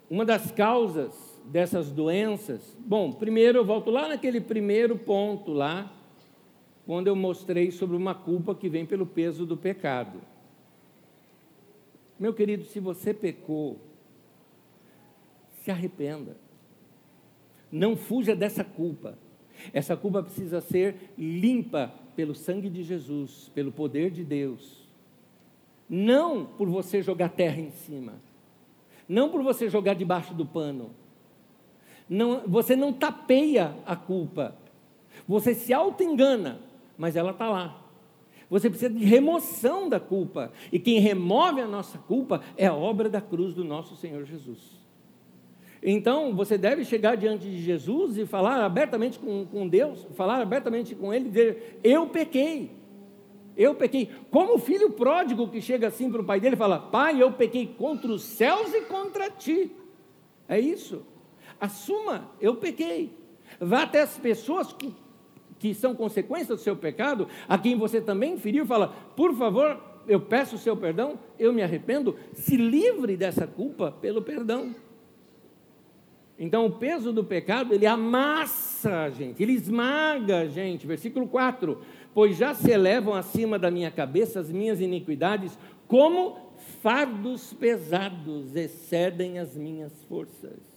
[0.09, 5.91] Uma das causas dessas doenças, bom, primeiro eu volto lá naquele primeiro ponto lá,
[6.85, 10.21] quando eu mostrei sobre uma culpa que vem pelo peso do pecado.
[12.19, 13.79] Meu querido, se você pecou,
[15.61, 16.37] se arrependa.
[17.71, 19.17] Não fuja dessa culpa.
[19.71, 24.87] Essa culpa precisa ser limpa pelo sangue de Jesus, pelo poder de Deus.
[25.89, 28.21] Não por você jogar terra em cima.
[29.07, 30.91] Não por você jogar debaixo do pano.
[32.13, 34.55] Não, você não tapeia a culpa.
[35.27, 36.59] Você se auto-engana,
[36.95, 37.81] mas ela está lá.
[38.51, 40.51] Você precisa de remoção da culpa.
[40.71, 44.59] E quem remove a nossa culpa é a obra da cruz do nosso Senhor Jesus.
[45.81, 50.93] Então, você deve chegar diante de Jesus e falar abertamente com, com Deus, falar abertamente
[50.93, 52.69] com Ele, dizer: Eu pequei,
[53.57, 54.11] eu pequei.
[54.29, 57.31] Como o filho pródigo que chega assim para o pai dele e fala: Pai, eu
[57.31, 59.71] pequei contra os céus e contra ti.
[60.47, 61.03] É isso.
[61.63, 63.17] Assuma, eu pequei.
[63.57, 64.93] Vá até as pessoas que
[65.59, 70.19] que são consequências do seu pecado, a quem você também feriu, fala: por favor, eu
[70.19, 74.75] peço o seu perdão, eu me arrependo, se livre dessa culpa pelo perdão.
[76.37, 80.85] Então, o peso do pecado, ele amassa a gente, ele esmaga a gente.
[80.85, 81.79] Versículo 4:
[82.13, 89.39] Pois já se elevam acima da minha cabeça as minhas iniquidades, como fardos pesados excedem
[89.39, 90.72] as minhas forças.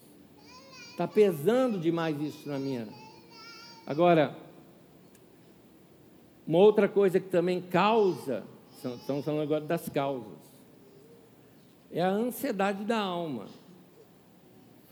[0.97, 2.89] Está pesando demais isso na minha.
[3.87, 4.35] Agora,
[6.47, 10.39] uma outra coisa que também causa, estamos falando agora das causas,
[11.91, 13.45] é a ansiedade da alma.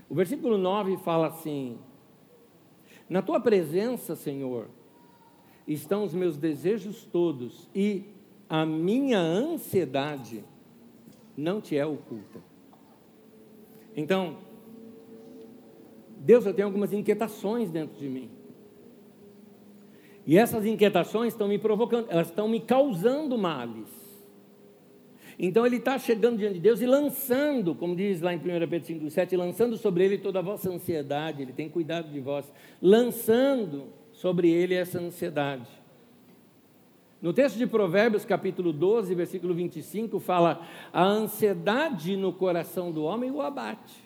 [0.07, 1.79] O versículo 9 fala assim:
[3.09, 4.69] Na tua presença, Senhor,
[5.67, 8.05] estão os meus desejos todos, e
[8.47, 10.45] a minha ansiedade
[11.35, 12.40] não te é oculta.
[13.97, 14.53] Então,
[16.25, 18.31] Deus, eu tenho algumas inquietações dentro de mim.
[20.27, 23.87] E essas inquietações estão me provocando, elas estão me causando males.
[25.39, 28.87] Então ele está chegando diante de Deus e lançando, como diz lá em 1 Pedro
[28.87, 33.89] 5, 7, lançando sobre ele toda a vossa ansiedade, ele tem cuidado de vós, lançando
[34.13, 35.69] sobre ele essa ansiedade.
[37.21, 43.31] No texto de Provérbios, capítulo 12, versículo 25, fala: a ansiedade no coração do homem
[43.31, 44.04] o abate.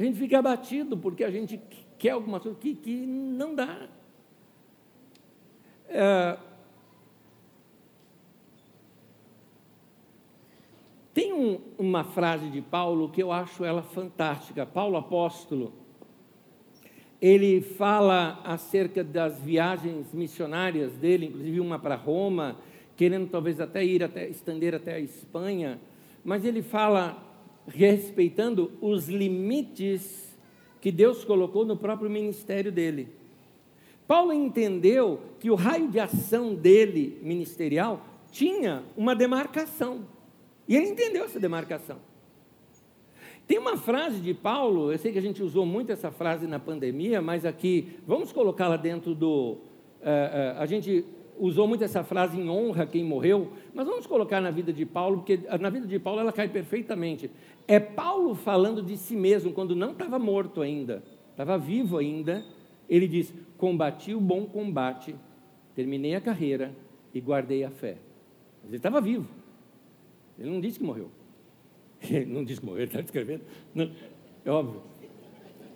[0.00, 1.60] A gente fica abatido porque a gente
[1.98, 3.86] quer alguma coisa que, que não dá.
[5.86, 6.38] É,
[11.12, 14.64] tem um, uma frase de Paulo que eu acho ela fantástica.
[14.64, 15.70] Paulo apóstolo,
[17.20, 22.56] ele fala acerca das viagens missionárias dele, inclusive uma para Roma,
[22.96, 25.78] querendo talvez até ir até estender até a Espanha,
[26.24, 27.29] mas ele fala
[27.72, 30.36] respeitando os limites
[30.80, 33.08] que Deus colocou no próprio ministério dele.
[34.06, 40.04] Paulo entendeu que o raio de ação dele, ministerial, tinha uma demarcação.
[40.66, 41.98] E ele entendeu essa demarcação.
[43.46, 46.58] Tem uma frase de Paulo, eu sei que a gente usou muito essa frase na
[46.58, 49.58] pandemia, mas aqui, vamos colocá-la dentro do.
[50.00, 51.04] Uh, uh, a gente
[51.40, 55.18] usou muito essa frase em honra quem morreu, mas vamos colocar na vida de Paulo,
[55.18, 57.30] porque na vida de Paulo ela cai perfeitamente.
[57.66, 62.44] É Paulo falando de si mesmo quando não estava morto ainda, estava vivo ainda.
[62.88, 65.14] Ele diz: Combati o bom combate,
[65.74, 66.74] terminei a carreira
[67.14, 67.96] e guardei a fé.
[68.60, 69.28] Mas ele estava vivo.
[70.38, 71.10] Ele não disse que morreu.
[72.02, 73.42] Ele não disse que morreu, ele está escrevendo.
[73.74, 73.90] Não,
[74.42, 74.80] é óbvio.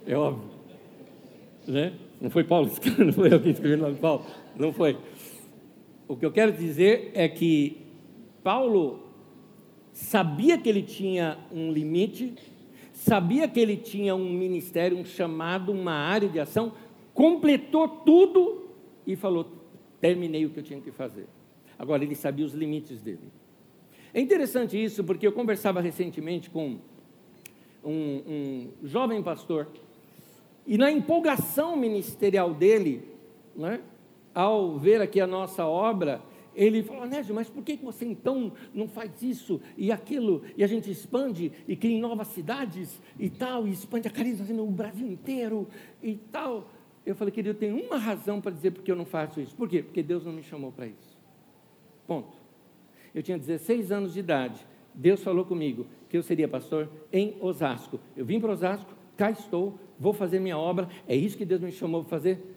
[0.06, 0.48] É óbvio.
[1.68, 1.92] Né?
[2.18, 4.24] Não foi Paulo, não foi alguém escrevendo lá de Paulo.
[4.56, 4.96] Não foi.
[6.06, 7.78] O que eu quero dizer é que
[8.42, 9.00] Paulo
[9.92, 12.34] sabia que ele tinha um limite,
[12.92, 16.72] sabia que ele tinha um ministério, um chamado, uma área de ação,
[17.14, 18.68] completou tudo
[19.06, 19.46] e falou:
[20.00, 21.26] terminei o que eu tinha que fazer.
[21.78, 23.32] Agora, ele sabia os limites dele.
[24.12, 26.78] É interessante isso, porque eu conversava recentemente com
[27.82, 29.68] um, um jovem pastor,
[30.66, 33.02] e na empolgação ministerial dele,
[33.56, 33.80] né,
[34.34, 36.20] ao ver aqui a nossa obra,
[36.54, 40.66] ele falou, Nésio, mas por que você então não faz isso e aquilo, e a
[40.66, 45.68] gente expande e cria novas cidades e tal, e expande a carisma no Brasil inteiro
[46.02, 46.70] e tal.
[47.04, 49.54] Eu falei, querido, eu tenho uma razão para dizer porque eu não faço isso.
[49.54, 49.82] Por quê?
[49.82, 51.18] Porque Deus não me chamou para isso.
[52.06, 52.32] Ponto.
[53.14, 54.66] Eu tinha 16 anos de idade.
[54.94, 58.00] Deus falou comigo que eu seria pastor em Osasco.
[58.16, 60.88] Eu vim para Osasco, cá estou, vou fazer minha obra.
[61.06, 62.53] É isso que Deus me chamou para fazer.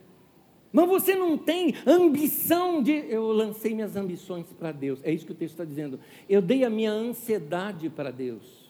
[0.77, 2.91] Mas você não tem ambição de.
[3.09, 4.99] Eu lancei minhas ambições para Deus.
[5.03, 5.99] É isso que o texto está dizendo.
[6.29, 8.69] Eu dei a minha ansiedade para Deus.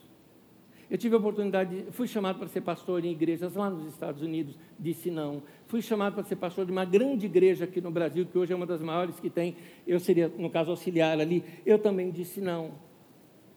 [0.89, 4.58] Eu tive a oportunidade, fui chamado para ser pastor em igrejas lá nos Estados Unidos,
[4.80, 5.43] disse não.
[5.65, 8.56] Fui chamado para ser pastor de uma grande igreja aqui no Brasil, que hoje é
[8.56, 9.58] uma das maiores que tem.
[9.86, 11.43] Eu seria, no caso, auxiliar ali.
[11.65, 12.72] Eu também disse não.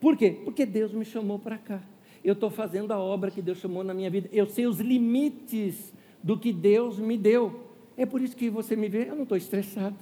[0.00, 0.40] Por quê?
[0.44, 1.80] Porque Deus me chamou para cá.
[2.24, 4.28] Eu estou fazendo a obra que Deus chamou na minha vida.
[4.32, 7.69] Eu sei os limites do que Deus me deu.
[8.00, 9.94] É por isso que você me vê, eu não estou estressado,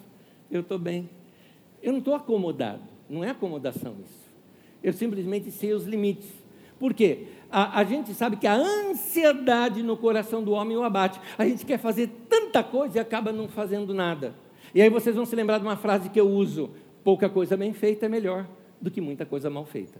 [0.49, 1.11] eu estou bem.
[1.83, 4.31] Eu não estou acomodado, não é acomodação isso.
[4.81, 6.31] Eu simplesmente sei os limites.
[6.79, 7.27] Por quê?
[7.51, 11.21] A, a, gente sabe que a ansiedade no coração do homem o abate.
[11.37, 14.33] A gente quer fazer tanta coisa e acaba não fazendo nada.
[14.73, 16.71] E aí vocês vão se lembrar de uma frase que eu uso:
[17.03, 18.47] pouca coisa bem feita é melhor
[18.81, 19.99] do que muita coisa mal feita.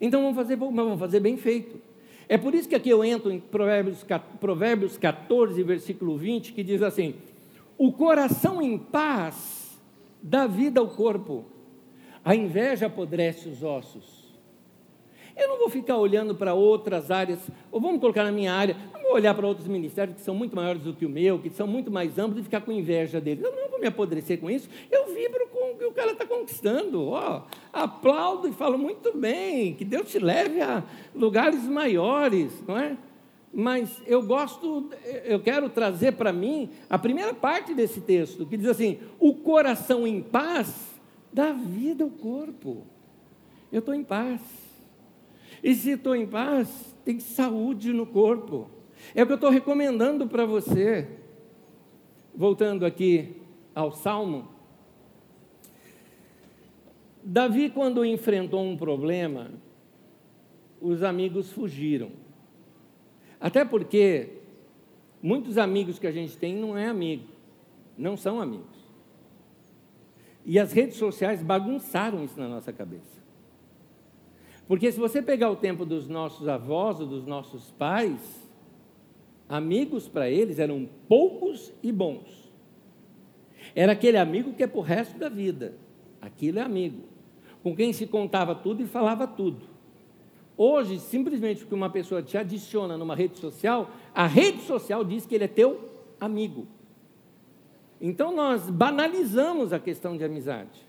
[0.00, 1.80] Então vamos fazer, vamos fazer bem feito.
[2.28, 4.04] É por isso que aqui eu entro em Provérbios,
[4.40, 7.14] Provérbios 14, versículo 20, que diz assim:
[7.76, 9.78] O coração em paz
[10.22, 11.44] dá vida ao corpo,
[12.24, 14.24] a inveja apodrece os ossos.
[15.36, 18.76] Eu não vou ficar olhando para outras áreas, ou vamos colocar na minha área,
[19.12, 21.90] olhar para outros ministérios que são muito maiores do que o meu, que são muito
[21.90, 23.44] mais amplos, e ficar com inveja deles.
[23.44, 26.26] Eu não vou me apodrecer com isso, eu vibro com o que o cara está
[26.26, 27.08] conquistando.
[27.08, 30.82] Ó, aplaudo e falo muito bem, que Deus te leve a
[31.14, 32.96] lugares maiores, não é?
[33.52, 34.90] Mas eu gosto,
[35.24, 40.04] eu quero trazer para mim a primeira parte desse texto, que diz assim: o coração
[40.04, 40.74] em paz
[41.32, 42.84] dá vida ao corpo.
[43.70, 44.40] Eu estou em paz.
[45.62, 48.68] E se estou em paz, tem saúde no corpo.
[49.14, 51.08] É o que eu estou recomendando para você.
[52.34, 53.36] Voltando aqui
[53.74, 54.48] ao Salmo.
[57.22, 59.50] Davi, quando enfrentou um problema,
[60.80, 62.10] os amigos fugiram.
[63.40, 64.42] Até porque
[65.22, 67.24] muitos amigos que a gente tem não é amigo,
[67.96, 68.84] não são amigos.
[70.44, 73.22] E as redes sociais bagunçaram isso na nossa cabeça.
[74.68, 78.20] Porque se você pegar o tempo dos nossos avós ou dos nossos pais,
[79.48, 82.52] amigos para eles eram poucos e bons.
[83.74, 85.74] Era aquele amigo que é para o resto da vida.
[86.20, 87.02] Aquilo é amigo.
[87.62, 89.66] Com quem se contava tudo e falava tudo.
[90.56, 95.34] Hoje, simplesmente porque uma pessoa te adiciona numa rede social, a rede social diz que
[95.34, 96.66] ele é teu amigo.
[98.00, 100.86] Então nós banalizamos a questão de amizade.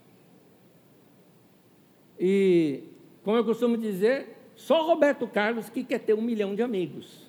[2.20, 2.84] E
[3.24, 7.25] como eu costumo dizer, só Roberto Carlos que quer ter um milhão de amigos.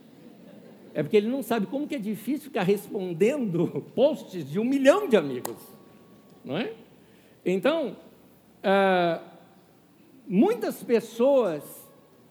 [0.97, 5.07] É porque ele não sabe como que é difícil ficar respondendo posts de um milhão
[5.09, 5.57] de amigos.
[6.43, 6.73] Não é?
[7.45, 7.97] Então,
[8.63, 9.21] ah,
[10.27, 11.63] muitas pessoas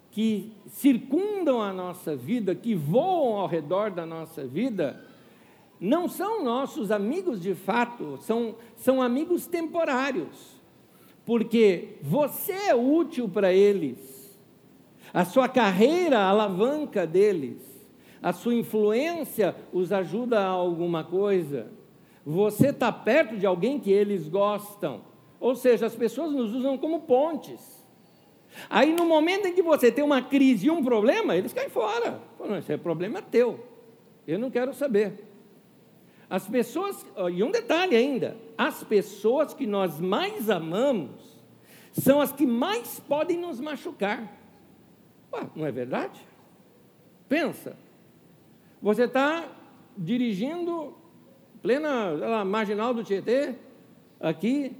[0.09, 4.99] que circundam a nossa vida, que voam ao redor da nossa vida,
[5.79, 10.55] não são nossos amigos de fato, são, são amigos temporários
[11.25, 13.97] porque você é útil para eles,
[15.11, 17.74] a sua carreira alavanca deles,
[18.25, 21.67] a sua influência os ajuda a alguma coisa,
[22.25, 25.01] você está perto de alguém que eles gostam,
[25.39, 27.85] ou seja, as pessoas nos usam como pontes.
[28.67, 32.19] Aí, no momento em que você tem uma crise e um problema, eles caem fora.
[32.35, 33.63] Falam, esse é problema teu,
[34.27, 35.23] eu não quero saber.
[36.27, 41.11] As pessoas, e um detalhe ainda, as pessoas que nós mais amamos
[41.91, 44.35] são as que mais podem nos machucar.
[45.31, 46.19] Ué, não é verdade?
[47.29, 47.84] Pensa,
[48.85, 49.49] você está
[49.97, 50.95] dirigindo
[51.59, 53.55] plena lá, marginal do Tietê,
[54.19, 54.73] aqui,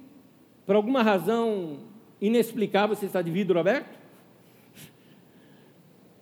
[0.64, 1.80] por alguma razão
[2.22, 3.98] inexplicável, você está de vidro aberto?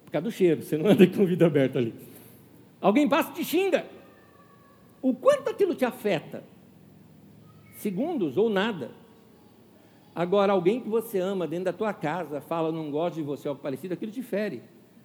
[0.06, 1.94] Por causa do cheiro, você não anda com o vidro aberto ali.
[2.80, 3.86] Alguém passa e te xinga.
[5.02, 6.42] O quanto aquilo te afeta?
[7.74, 8.92] Segundos ou nada.
[10.16, 13.60] Agora, alguém que você ama dentro da tua casa fala, não gosta de você, algo
[13.62, 14.64] parecido, aquilo te fere.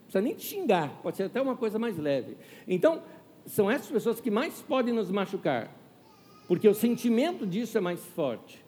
[0.08, 2.34] Precisa nem te xingar, pode ser até uma coisa mais leve.
[2.66, 3.02] Então,
[3.44, 5.70] são essas pessoas que mais podem nos machucar,
[6.46, 8.64] porque o sentimento disso é mais forte.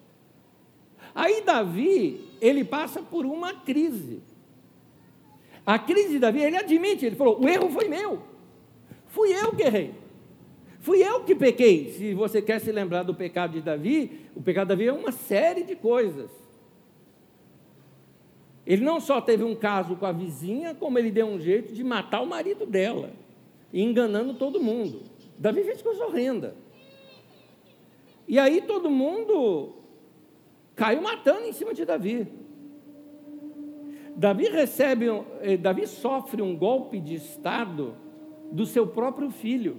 [1.15, 4.21] Aí Davi, ele passa por uma crise.
[5.65, 8.21] A crise de Davi, ele admite, ele falou: o erro foi meu,
[9.07, 9.95] fui eu que errei,
[10.79, 11.91] fui eu que pequei.
[11.93, 15.11] Se você quer se lembrar do pecado de Davi, o pecado de Davi é uma
[15.11, 16.29] série de coisas.
[18.65, 21.83] Ele não só teve um caso com a vizinha, como ele deu um jeito de
[21.83, 23.11] matar o marido dela
[23.73, 25.01] enganando todo mundo.
[25.37, 26.55] Davi fez coisa horrenda.
[28.27, 29.75] E aí todo mundo
[30.75, 32.27] caiu matando em cima de Davi.
[34.15, 35.07] Davi recebe,
[35.41, 37.95] eh, Davi sofre um golpe de estado
[38.51, 39.77] do seu próprio filho,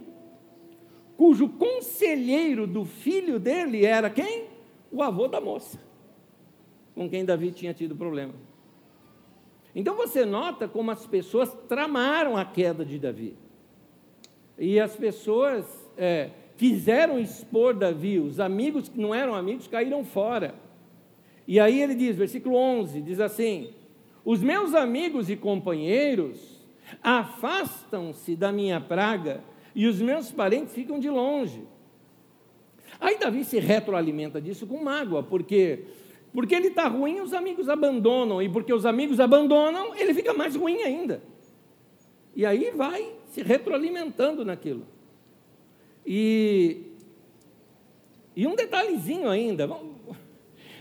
[1.16, 4.46] cujo conselheiro do filho dele era quem?
[4.90, 5.78] O avô da moça,
[6.94, 8.32] com quem Davi tinha tido problema.
[9.74, 13.36] Então você nota como as pessoas tramaram a queda de Davi.
[14.58, 15.64] E as pessoas
[15.96, 20.54] é, quiseram expor Davi, os amigos que não eram amigos caíram fora.
[21.46, 23.70] E aí ele diz, versículo 11, diz assim:
[24.24, 26.60] Os meus amigos e companheiros
[27.02, 29.42] afastam-se da minha praga
[29.74, 31.62] e os meus parentes ficam de longe.
[33.00, 35.84] Aí Davi se retroalimenta disso com mágoa, porque
[36.32, 40.56] porque ele está ruim, os amigos abandonam, e porque os amigos abandonam, ele fica mais
[40.56, 41.22] ruim ainda.
[42.34, 44.86] E aí vai se retroalimentando naquilo.
[46.06, 46.86] E,
[48.34, 49.96] e um detalhezinho ainda, vamos,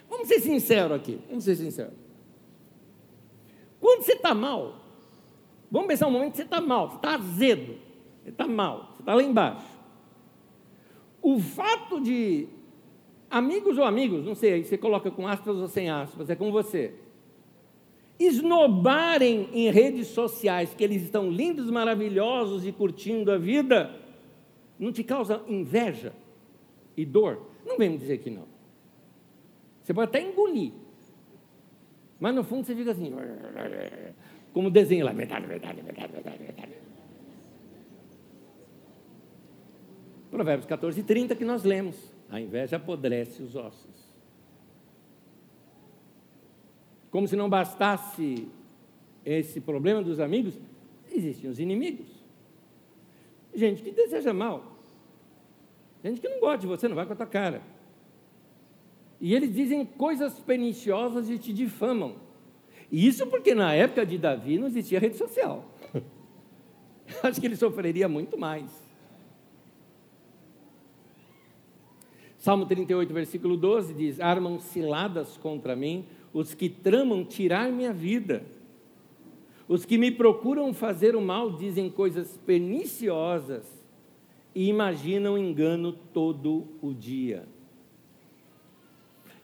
[0.09, 1.93] vamos ser sinceros aqui, vamos ser sinceros.
[3.79, 4.77] Quando você está mal,
[5.69, 7.77] vamos pensar um momento você está mal, você está azedo,
[8.23, 9.65] você está mal, você está lá embaixo.
[11.21, 12.47] O fato de
[13.31, 16.93] amigos ou amigos, não sei, você coloca com aspas ou sem aspas, é com você
[18.19, 23.95] esnobarem em redes sociais que eles estão lindos, maravilhosos e curtindo a vida,
[24.77, 26.13] não te causa inveja
[26.95, 27.41] e dor?
[27.65, 28.45] Não vem me dizer que não.
[29.81, 30.71] Você pode até engolir,
[32.19, 33.11] mas no fundo você fica assim,
[34.53, 36.71] como desenho lá, verdade, verdade, verdade, verdade, verdade.
[40.29, 42.10] Provérbios 14, 30 que nós lemos.
[42.31, 44.09] A inveja apodrece os ossos.
[47.11, 48.47] Como se não bastasse
[49.25, 50.57] esse problema dos amigos,
[51.11, 52.07] existem os inimigos.
[53.53, 54.77] Gente que deseja mal.
[56.01, 57.61] Gente que não gosta de você, não vai com a tua cara.
[59.19, 62.15] E eles dizem coisas perniciosas e te difamam.
[62.89, 65.65] E isso porque na época de Davi não existia rede social.
[67.21, 68.80] Acho que ele sofreria muito mais.
[72.41, 78.43] Salmo 38, versículo 12 diz: Armam ciladas contra mim os que tramam tirar minha vida.
[79.67, 83.63] Os que me procuram fazer o mal dizem coisas perniciosas
[84.55, 87.47] e imaginam engano todo o dia.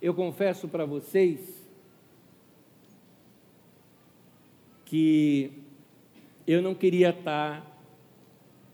[0.02, 1.70] Eu confesso para vocês
[4.86, 5.52] que
[6.48, 7.80] eu não queria estar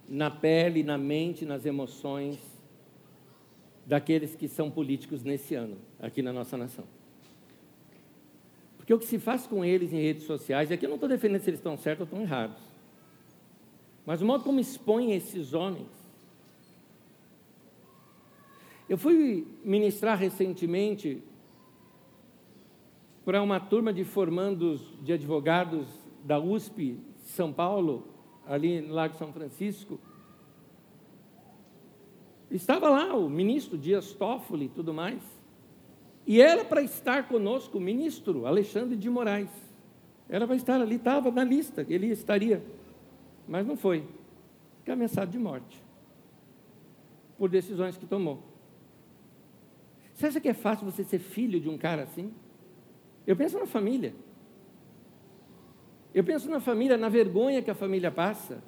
[0.07, 2.52] na pele, na mente, nas emoções
[3.85, 6.85] daqueles que são políticos nesse ano, aqui na nossa nação.
[8.77, 11.09] Porque o que se faz com eles em redes sociais, e aqui eu não estou
[11.09, 12.61] defendendo se eles estão certos ou estão errados,
[14.05, 15.87] mas o modo como expõem esses homens.
[18.89, 21.23] Eu fui ministrar recentemente
[23.23, 25.87] para uma turma de formandos de advogados
[26.23, 28.07] da USP São Paulo,
[28.45, 29.99] ali no Lago São Francisco.
[32.53, 35.23] Estava lá o ministro Dias Toffoli e tudo mais.
[36.25, 39.49] E era para estar conosco o ministro Alexandre de Moraes.
[40.29, 42.63] Era para estar ali, estava na lista, ele estaria.
[43.47, 44.07] Mas não foi.
[44.77, 45.83] Fica ameaçado de morte.
[47.39, 48.43] Por decisões que tomou.
[50.13, 52.31] Você acha que é fácil você ser filho de um cara assim?
[53.25, 54.13] Eu penso na família.
[56.13, 58.63] Eu penso na família, na vergonha que a família passa.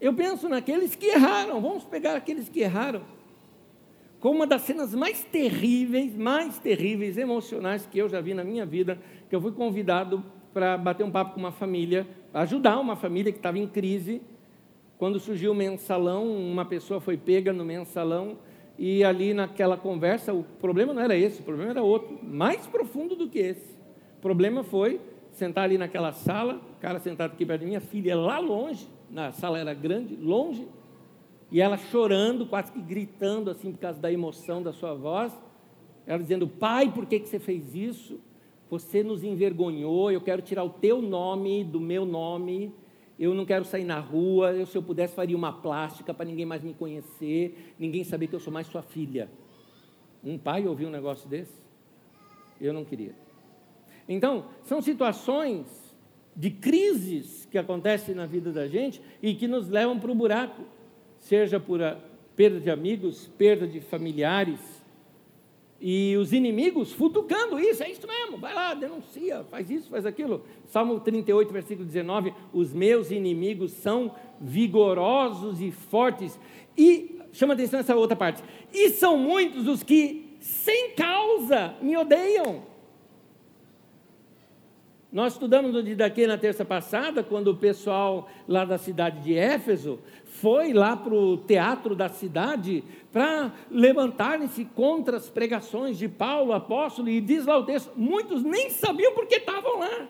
[0.00, 3.02] Eu penso naqueles que erraram, vamos pegar aqueles que erraram.
[4.18, 8.64] Com uma das cenas mais terríveis, mais terríveis, emocionais que eu já vi na minha
[8.64, 8.98] vida,
[9.28, 10.24] que eu fui convidado
[10.54, 14.22] para bater um papo com uma família, ajudar uma família que estava em crise.
[14.98, 18.38] Quando surgiu o mensalão, uma pessoa foi pega no mensalão
[18.78, 23.14] e ali naquela conversa, o problema não era esse, o problema era outro, mais profundo
[23.14, 23.74] do que esse.
[24.18, 24.98] O problema foi
[25.32, 29.32] sentar ali naquela sala, o cara sentado aqui perto de minha filha, lá longe, na
[29.32, 30.66] sala era grande, longe,
[31.50, 35.32] e ela chorando, quase que gritando assim por causa da emoção da sua voz,
[36.06, 38.20] ela dizendo: Pai, por que, que você fez isso?
[38.70, 42.72] Você nos envergonhou, eu quero tirar o teu nome do meu nome,
[43.18, 46.46] eu não quero sair na rua, eu, se eu pudesse faria uma plástica para ninguém
[46.46, 49.28] mais me conhecer, ninguém saber que eu sou mais sua filha.
[50.22, 51.60] Um pai ouviu um negócio desse?
[52.60, 53.14] Eu não queria.
[54.08, 55.79] Então, são situações
[56.40, 60.62] de crises que acontecem na vida da gente e que nos levam para o buraco,
[61.18, 61.80] seja por
[62.34, 64.58] perda de amigos, perda de familiares,
[65.78, 70.42] e os inimigos futucando isso, é isso mesmo, vai lá, denuncia, faz isso, faz aquilo.
[70.64, 76.40] Salmo 38, versículo 19: Os meus inimigos são vigorosos e fortes.
[76.76, 78.42] E chama atenção essa outra parte.
[78.72, 82.69] E são muitos os que, sem causa, me odeiam.
[85.12, 89.98] Nós estudamos no Didaquê na terça passada, quando o pessoal lá da cidade de Éfeso
[90.24, 97.08] foi lá para o teatro da cidade para levantarem-se contra as pregações de Paulo, apóstolo,
[97.08, 100.08] e diz lá o texto, muitos nem sabiam porque estavam lá.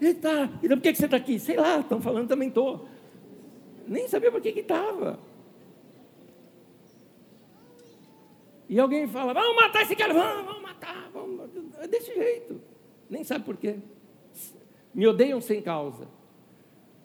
[0.00, 1.38] Eita, então por que você está aqui?
[1.40, 2.88] Sei lá, estão falando, também estou.
[3.88, 5.18] Nem sabia por que estava.
[8.68, 11.50] E alguém fala, vamos matar esse cara, vamos, vamos matar, vamos.
[11.80, 12.69] É desse jeito.
[13.10, 13.76] Nem sabe por quê.
[14.94, 16.08] Me odeiam sem causa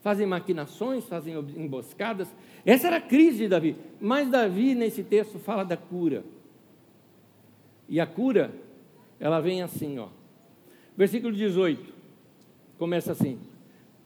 [0.05, 2.31] fazem maquinações, fazem emboscadas.
[2.63, 3.75] Essa era a crise de Davi.
[3.99, 6.23] Mas Davi, nesse texto, fala da cura.
[7.89, 8.53] E a cura,
[9.19, 10.09] ela vem assim, ó.
[10.95, 11.91] Versículo 18,
[12.77, 13.39] começa assim: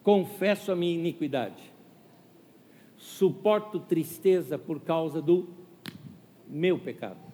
[0.01, 1.61] Confesso a minha iniquidade,
[2.95, 5.49] suporto tristeza por causa do
[6.47, 7.28] meu pecado.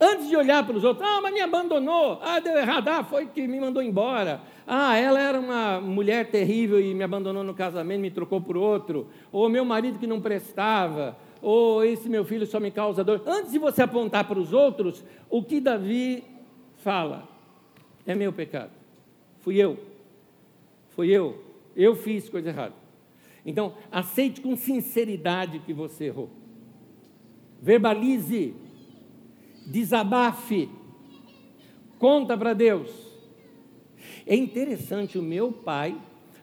[0.00, 3.26] Antes de olhar para os outros, ah, mas me abandonou, ah, deu errado, ah, foi
[3.26, 8.00] que me mandou embora, ah, ela era uma mulher terrível e me abandonou no casamento,
[8.00, 12.58] me trocou por outro, ou meu marido que não prestava, ou esse meu filho só
[12.58, 13.22] me causa dor.
[13.26, 16.24] Antes de você apontar para os outros, o que Davi
[16.78, 17.28] fala?
[18.04, 18.72] É meu pecado,
[19.38, 19.78] fui eu,
[20.90, 21.40] fui eu,
[21.76, 22.74] eu fiz coisa errada.
[23.44, 26.30] Então, aceite com sinceridade que você errou.
[27.60, 28.54] Verbalize
[29.66, 30.68] desabafe,
[31.98, 32.90] conta para Deus.
[34.26, 35.96] É interessante, o meu pai,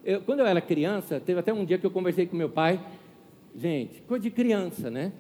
[0.03, 2.80] eu, quando eu era criança, teve até um dia que eu conversei com meu pai,
[3.55, 5.13] gente, coisa de criança, né?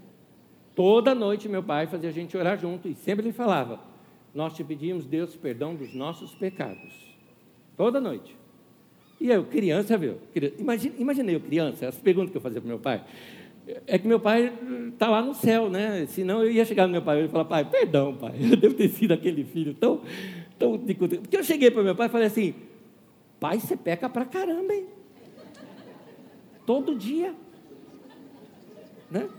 [0.75, 3.79] Toda noite meu pai fazia a gente orar junto e sempre ele falava:
[4.33, 6.93] Nós te pedimos, Deus, perdão dos nossos pecados.
[7.75, 8.35] Toda noite.
[9.19, 10.17] E eu, criança, viu?
[10.57, 13.03] Imagina, imaginei eu criança, as perguntas que eu fazia para meu pai
[13.85, 14.53] é que meu pai
[14.91, 16.05] está lá no céu, né?
[16.07, 18.89] Senão eu ia chegar no meu pai e falar, pai, perdão, pai, eu devo ter
[18.89, 20.01] sido aquele filho tão.
[20.57, 22.55] tão Porque eu cheguei para meu pai e falei assim,
[23.39, 24.87] pai, você peca pra caramba, hein?
[26.65, 27.33] Todo dia.
[29.09, 29.29] Né?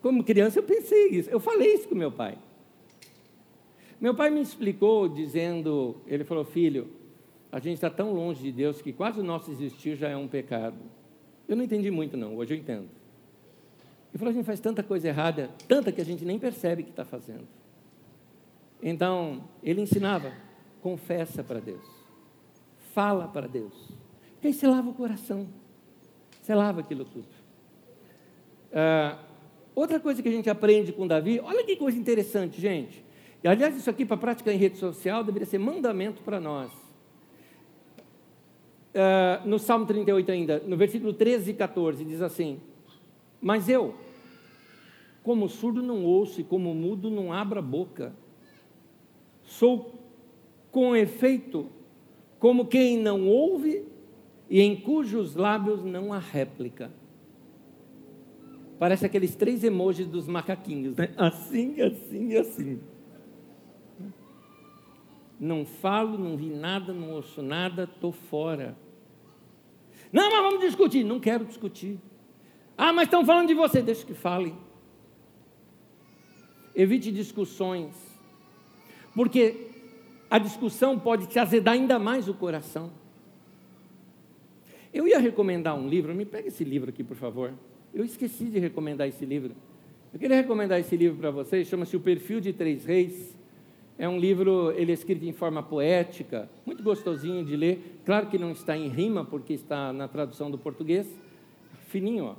[0.00, 2.38] Como criança eu pensei isso, eu falei isso com meu pai.
[4.00, 6.88] Meu pai me explicou dizendo, ele falou, filho,
[7.50, 10.28] a gente está tão longe de Deus que quase o nosso existir já é um
[10.28, 10.76] pecado.
[11.48, 12.88] Eu não entendi muito, não, hoje eu entendo.
[14.10, 16.90] Ele falou: a gente faz tanta coisa errada, tanta que a gente nem percebe que
[16.90, 17.46] está fazendo.
[18.82, 20.32] Então, ele ensinava:
[20.80, 21.84] confessa para Deus,
[22.92, 23.74] fala para Deus,
[24.34, 25.46] porque aí você lava o coração,
[26.42, 27.28] você lava aquilo tudo.
[28.72, 29.18] Ah,
[29.74, 33.04] outra coisa que a gente aprende com Davi, olha que coisa interessante, gente.
[33.44, 36.85] E, aliás, isso aqui para prática em rede social deveria ser mandamento para nós
[38.96, 42.60] uh, no Salmo 38 ainda, no versículo 13 e 14, diz assim:
[43.40, 43.94] Mas eu,
[45.22, 48.14] como surdo não ouço e como mudo não abro a boca,
[49.42, 49.94] sou
[50.70, 51.68] com efeito
[52.38, 53.84] como quem não ouve
[54.48, 56.90] e em cujos lábios não há réplica.
[58.78, 61.12] Parece aqueles três emojis dos macaquinhos, né?
[61.16, 62.80] Assim, assim assim.
[65.40, 68.76] Não falo, não vi nada, não ouço nada, estou fora.
[70.12, 71.04] Não, mas vamos discutir.
[71.04, 71.98] Não quero discutir.
[72.76, 73.82] Ah, mas estão falando de você.
[73.82, 74.56] Deixa que falem.
[76.74, 77.94] Evite discussões.
[79.14, 79.70] Porque
[80.28, 82.90] a discussão pode te azedar ainda mais o coração.
[84.92, 87.52] Eu ia recomendar um livro, me pega esse livro aqui, por favor.
[87.92, 89.54] Eu esqueci de recomendar esse livro.
[90.12, 93.35] Eu queria recomendar esse livro para vocês, chama-se O Perfil de Três Reis.
[93.98, 98.00] É um livro, ele é escrito em forma poética, muito gostosinho de ler.
[98.04, 101.08] Claro que não está em rima, porque está na tradução do português.
[101.86, 102.34] Fininho, ó.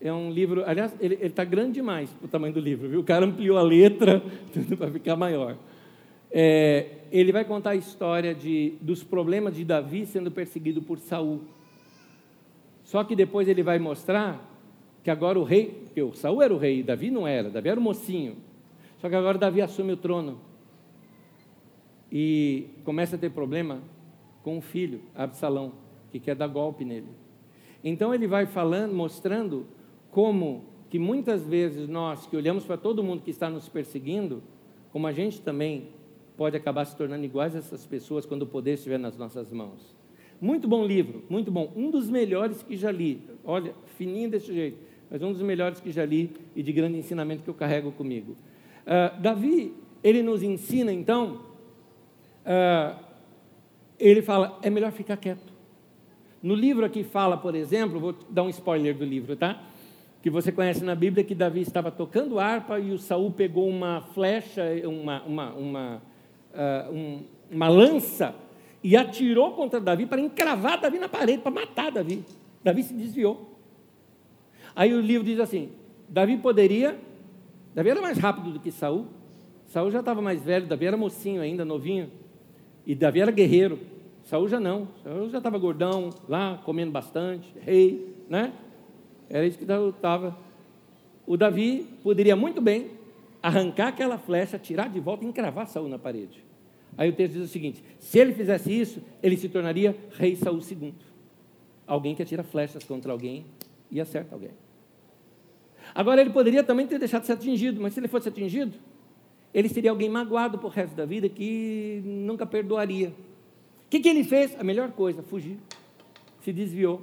[0.00, 2.98] É um livro, aliás, ele está grande demais o tamanho do livro, viu?
[2.98, 4.20] O cara ampliou a letra
[4.76, 5.56] para ficar maior.
[6.28, 11.42] É, ele vai contar a história de, dos problemas de Davi sendo perseguido por Saul.
[12.82, 14.50] Só que depois ele vai mostrar
[15.04, 17.78] que agora o rei, porque o Saul era o rei, Davi não era, Davi era
[17.78, 18.36] o mocinho.
[18.98, 20.50] Só que agora Davi assume o trono
[22.12, 23.80] e começa a ter problema
[24.42, 25.72] com o filho, Absalão,
[26.10, 27.08] que quer dar golpe nele.
[27.82, 29.66] Então ele vai falando, mostrando
[30.10, 34.42] como que muitas vezes nós que olhamos para todo mundo que está nos perseguindo,
[34.92, 35.88] como a gente também
[36.36, 39.96] pode acabar se tornando iguais a essas pessoas quando o poder estiver nas nossas mãos.
[40.38, 41.72] Muito bom livro, muito bom.
[41.74, 43.22] Um dos melhores que já li.
[43.42, 44.76] Olha, fininho desse jeito,
[45.10, 48.36] mas um dos melhores que já li e de grande ensinamento que eu carrego comigo.
[48.82, 51.51] Uh, Davi, ele nos ensina então
[52.46, 52.98] uh,
[53.98, 55.52] ele fala: é melhor ficar quieto.
[56.42, 59.62] No livro aqui fala, por exemplo, vou dar um spoiler do livro, tá?
[60.20, 64.00] Que você conhece na Bíblia que Davi estava tocando harpa e o Saul pegou uma
[64.00, 66.02] flecha, uma, uma, uma,
[66.52, 68.34] uh, um, uma lança
[68.82, 72.24] e atirou contra Davi para encravar Davi na parede, para matar Davi.
[72.62, 73.56] Davi se desviou.
[74.74, 75.70] Aí o livro diz assim:
[76.08, 76.98] Davi poderia,
[77.74, 79.06] Davi era mais rápido do que Saul.
[79.66, 82.10] Saul já estava mais velho, Davi era mocinho ainda, novinho.
[82.86, 83.78] E Davi era guerreiro,
[84.24, 84.88] Saul já não.
[85.02, 88.52] Saul já estava gordão, lá, comendo bastante, rei, né?
[89.28, 90.36] Era isso que estava.
[91.26, 92.90] O Davi poderia muito bem
[93.42, 96.44] arrancar aquela flecha, tirar de volta e encravar Saul na parede.
[96.96, 100.58] Aí o texto diz o seguinte: se ele fizesse isso, ele se tornaria rei Saul
[100.58, 100.94] II.
[101.86, 103.46] Alguém que atira flechas contra alguém
[103.90, 104.50] e acerta alguém.
[105.94, 108.72] Agora ele poderia também ter deixado de ser atingido, mas se ele fosse atingido,
[109.54, 113.08] ele seria alguém magoado por resto da vida que nunca perdoaria.
[113.08, 114.58] O que, que ele fez?
[114.58, 115.58] A melhor coisa, fugir.
[116.40, 117.02] Se desviou.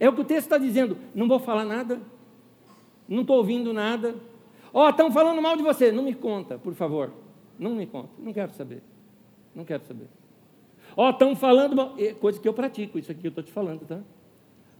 [0.00, 0.96] É o que o texto está dizendo.
[1.14, 2.00] Não vou falar nada.
[3.06, 4.14] Não estou ouvindo nada.
[4.72, 5.92] Ó, oh, estão falando mal de você.
[5.92, 7.12] Não me conta, por favor.
[7.58, 8.08] Não me conta.
[8.18, 8.82] Não quero saber.
[9.54, 10.08] Não quero saber.
[10.96, 11.94] Ó, oh, estão falando mal.
[11.98, 14.00] É coisa que eu pratico, isso aqui eu estou te falando, tá?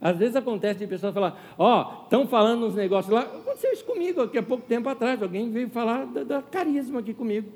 [0.03, 3.21] Às vezes acontece de pessoas falar, ó, oh, estão falando uns negócios lá.
[3.21, 5.23] Aconteceu isso comigo aqui há pouco tempo atrás.
[5.23, 7.53] Alguém veio falar da, da carisma aqui comigo.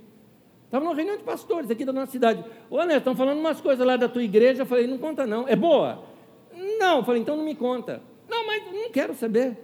[0.65, 2.45] Estava numa reunião de pastores aqui da nossa cidade.
[2.71, 4.63] Ô, Né, estão falando umas coisas lá da tua igreja.
[4.63, 5.49] Eu falei, não conta não.
[5.49, 6.05] É boa?
[6.79, 6.99] Não.
[6.99, 8.01] Eu falei, então não me conta.
[8.29, 9.59] Não, mas não quero saber.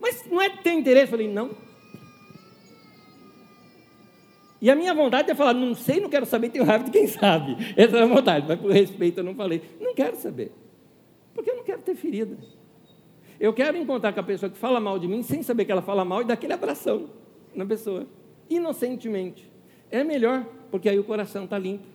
[0.00, 1.06] Mas não é tem interesse?
[1.06, 1.50] Eu falei, não.
[4.62, 7.06] E a minha vontade é falar, não sei, não quero saber, tenho raiva de quem
[7.08, 7.56] sabe.
[7.76, 9.62] Essa é a vontade, mas por respeito eu não falei.
[9.80, 10.52] Não quero saber.
[11.38, 12.36] Porque eu não quero ter ferida.
[13.38, 15.80] Eu quero encontrar com a pessoa que fala mal de mim sem saber que ela
[15.80, 17.10] fala mal e dar aquele abração
[17.54, 18.08] na pessoa,
[18.50, 19.48] inocentemente.
[19.88, 21.86] É melhor, porque aí o coração está limpo.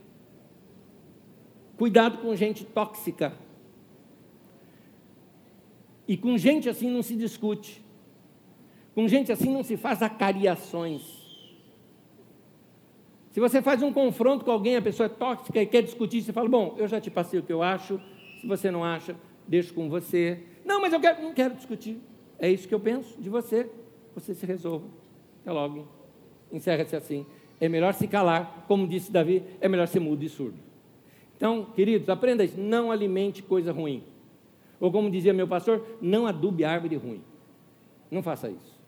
[1.78, 3.34] Cuidado com gente tóxica.
[6.08, 7.84] E com gente assim não se discute.
[8.96, 11.02] Com gente assim não se faz acariações.
[13.32, 16.32] Se você faz um confronto com alguém, a pessoa é tóxica e quer discutir, você
[16.32, 18.00] fala: Bom, eu já te passei o que eu acho,
[18.40, 19.18] se você não acha,
[19.48, 20.40] deixo com você.
[20.66, 22.00] Não, mas eu quero, não quero discutir.
[22.40, 23.70] É isso que eu penso de você.
[24.16, 24.86] Você se resolva.
[25.42, 25.88] Até logo.
[26.52, 27.26] Encerra-se assim.
[27.60, 30.58] É melhor se calar, como disse Davi, é melhor ser mudo e surdo.
[31.38, 32.60] Então, queridos, aprenda isso.
[32.60, 34.04] Não alimente coisa ruim.
[34.80, 37.22] Ou como dizia meu pastor, não adube árvore ruim.
[38.12, 38.80] Não faça isso.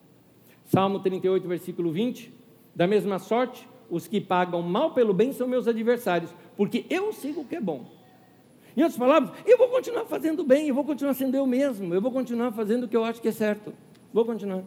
[0.66, 2.34] Salmo 38, versículo 20.
[2.76, 7.42] Da mesma sorte, os que pagam mal pelo bem são meus adversários, porque eu sigo
[7.42, 7.86] o que é bom.
[8.76, 12.02] Em outras palavras, eu vou continuar fazendo bem, eu vou continuar sendo eu mesmo, eu
[12.02, 13.74] vou continuar fazendo o que eu acho que é certo.
[14.14, 14.64] Vou continuar.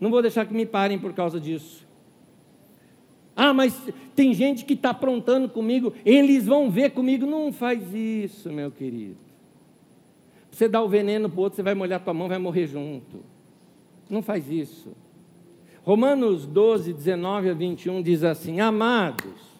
[0.00, 1.86] Não vou deixar que me parem por causa disso.
[3.36, 3.80] Ah, mas
[4.14, 7.26] tem gente que está aprontando comigo, eles vão ver comigo.
[7.26, 9.16] Não faz isso, meu querido.
[10.50, 13.24] Você dá o veneno para o outro, você vai molhar tua mão, vai morrer junto.
[14.08, 14.92] Não faz isso.
[15.82, 19.51] Romanos 12, 19 a 21 diz assim: Amados,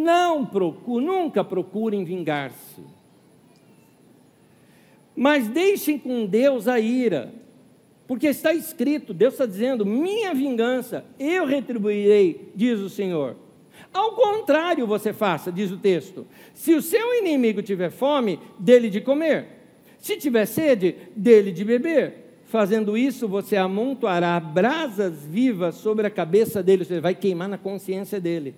[0.00, 2.82] não procure, nunca procurem vingar-se.
[5.14, 7.32] Mas deixem com Deus a ira,
[8.06, 13.36] porque está escrito, Deus está dizendo: minha vingança eu retribuirei, diz o Senhor.
[13.92, 19.00] Ao contrário, você faça, diz o texto: se o seu inimigo tiver fome, dele de
[19.00, 19.46] comer,
[19.98, 22.14] se tiver sede, dele de beber.
[22.46, 28.20] Fazendo isso, você amontoará brasas vivas sobre a cabeça dele, você vai queimar na consciência
[28.20, 28.56] dele.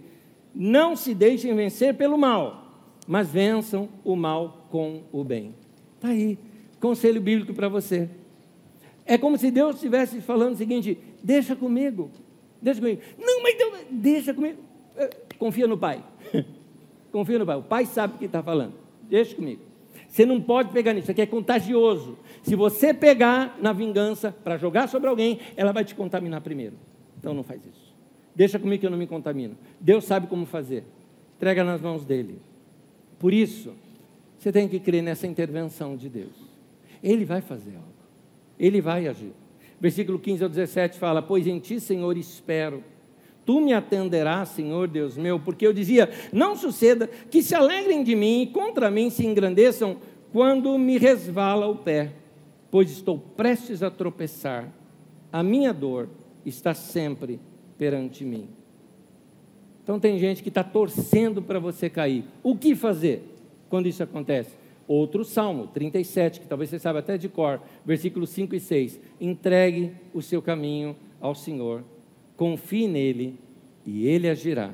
[0.55, 5.55] Não se deixem vencer pelo mal, mas vençam o mal com o bem.
[5.97, 6.39] Está aí.
[6.81, 8.09] Conselho bíblico para você.
[9.07, 12.11] É como se Deus estivesse falando o seguinte: deixa comigo,
[12.61, 13.01] deixa comigo.
[13.19, 14.59] Não, mas Deus, deixa comigo.
[14.97, 16.03] Eh, confia no Pai.
[17.13, 17.57] Confia no Pai.
[17.57, 18.73] O Pai sabe o que está falando.
[19.03, 19.61] Deixa comigo.
[20.09, 22.19] Você não pode pegar nisso, isso aqui é contagioso.
[22.43, 26.77] Se você pegar na vingança para jogar sobre alguém, ela vai te contaminar primeiro.
[27.19, 27.82] Então não faz isso.
[28.35, 29.57] Deixa comigo que eu não me contamino.
[29.81, 30.85] Deus sabe como fazer.
[31.37, 32.39] Entrega nas mãos dele.
[33.19, 33.73] Por isso,
[34.39, 36.35] você tem que crer nessa intervenção de Deus.
[37.03, 37.93] Ele vai fazer algo.
[38.59, 39.33] Ele vai agir.
[39.81, 42.83] Versículo 15 ao 17 fala: Pois em ti, Senhor, espero.
[43.45, 48.15] Tu me atenderás, Senhor Deus meu, porque eu dizia: Não suceda que se alegrem de
[48.15, 49.99] mim e contra mim se engrandeçam
[50.33, 52.13] quando me resvala o pé,
[52.71, 54.73] pois estou prestes a tropeçar.
[55.33, 56.09] A minha dor
[56.47, 57.41] está sempre
[57.83, 58.47] perante mim.
[59.83, 62.25] Então tem gente que está torcendo para você cair.
[62.41, 63.25] O que fazer
[63.69, 64.55] quando isso acontece?
[64.87, 69.01] Outro salmo, 37, que talvez você saiba até de cor, versículos 5 e 6.
[69.21, 71.83] Entregue o seu caminho ao Senhor,
[72.37, 73.35] confie nele
[73.85, 74.73] e ele agirá.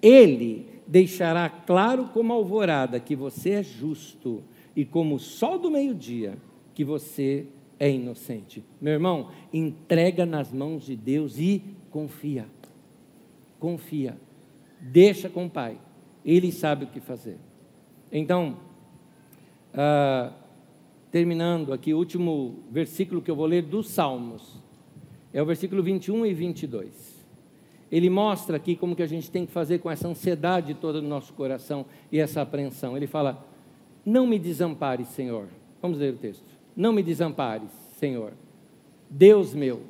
[0.00, 4.40] Ele deixará claro como alvorada que você é justo
[4.76, 6.38] e como o sol do meio-dia
[6.74, 7.44] que você
[7.80, 8.62] é inocente.
[8.80, 11.60] Meu irmão, entrega nas mãos de Deus e
[11.90, 12.46] confia.
[13.58, 14.16] Confia.
[14.80, 15.78] Deixa com o Pai.
[16.24, 17.36] Ele sabe o que fazer.
[18.10, 18.56] Então,
[19.74, 20.32] ah,
[21.10, 24.58] terminando aqui, o último versículo que eu vou ler dos Salmos,
[25.32, 27.20] é o versículo 21 e 22.
[27.90, 31.08] Ele mostra aqui como que a gente tem que fazer com essa ansiedade toda no
[31.08, 32.96] nosso coração e essa apreensão.
[32.96, 33.44] Ele fala:
[34.04, 35.48] Não me desampares, Senhor.
[35.82, 36.44] Vamos ler o texto.
[36.76, 38.32] Não me desampares, Senhor.
[39.08, 39.82] Deus meu,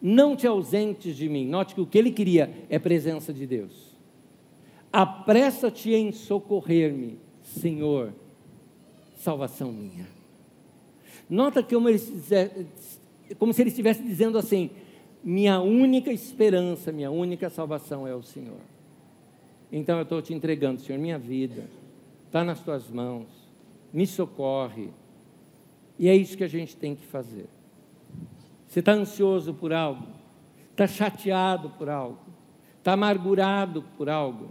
[0.00, 1.46] não te ausentes de mim.
[1.46, 3.96] Note que o que ele queria é presença de Deus.
[4.92, 8.12] Apressa-te em socorrer-me, Senhor
[9.18, 10.06] salvação minha.
[11.28, 12.00] Nota que como, ele,
[13.38, 14.70] como se ele estivesse dizendo assim:
[15.22, 18.60] minha única esperança, minha única salvação é o Senhor.
[19.70, 21.64] Então eu estou te entregando, Senhor, minha vida
[22.26, 23.26] está nas tuas mãos,
[23.92, 24.88] me socorre.
[25.98, 27.46] E é isso que a gente tem que fazer.
[28.68, 30.06] Você está ansioso por algo,
[30.70, 32.18] está chateado por algo,
[32.78, 34.50] está amargurado por algo,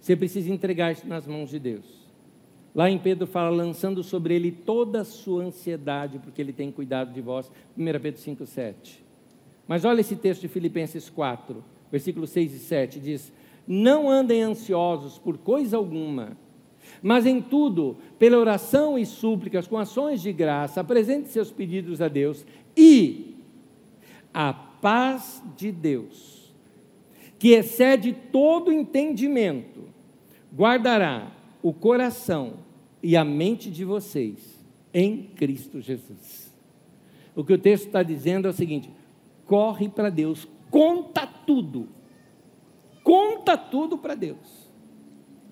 [0.00, 2.00] você precisa entregar isso nas mãos de Deus.
[2.74, 7.12] Lá em Pedro fala, lançando sobre ele toda a sua ansiedade, porque ele tem cuidado
[7.12, 7.50] de vós.
[7.76, 9.04] 1 Pedro 5, 7.
[9.68, 13.32] Mas olha esse texto de Filipenses 4, versículos 6 e 7, diz:
[13.66, 16.36] Não andem ansiosos por coisa alguma,
[17.02, 22.08] mas em tudo, pela oração e súplicas, com ações de graça, apresente seus pedidos a
[22.08, 22.46] Deus,
[22.76, 23.39] e
[24.32, 26.52] a paz de Deus,
[27.38, 29.88] que excede todo entendimento,
[30.54, 32.54] guardará o coração
[33.02, 36.54] e a mente de vocês em Cristo Jesus.
[37.34, 38.90] O que o texto está dizendo é o seguinte:
[39.46, 41.88] corre para Deus, conta tudo,
[43.02, 44.70] conta tudo para Deus.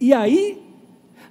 [0.01, 0.63] E aí,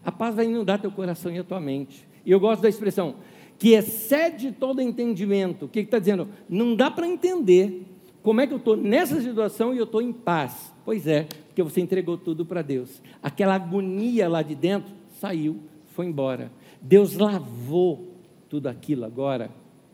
[0.03, 2.07] a paz vai inundar teu coração e a tua mente.
[2.25, 3.15] E eu gosto da expressão
[3.57, 5.65] que excede todo entendimento.
[5.65, 6.27] O que está dizendo?
[6.47, 7.85] Não dá para entender
[8.21, 10.73] como é que eu estou nessa situação e eu estou em paz.
[10.85, 13.01] Pois é, porque você entregou tudo para Deus.
[13.21, 16.51] Aquela agonia lá de dentro saiu, foi embora.
[16.81, 18.07] Deus lavou
[18.49, 19.49] tudo aquilo agora,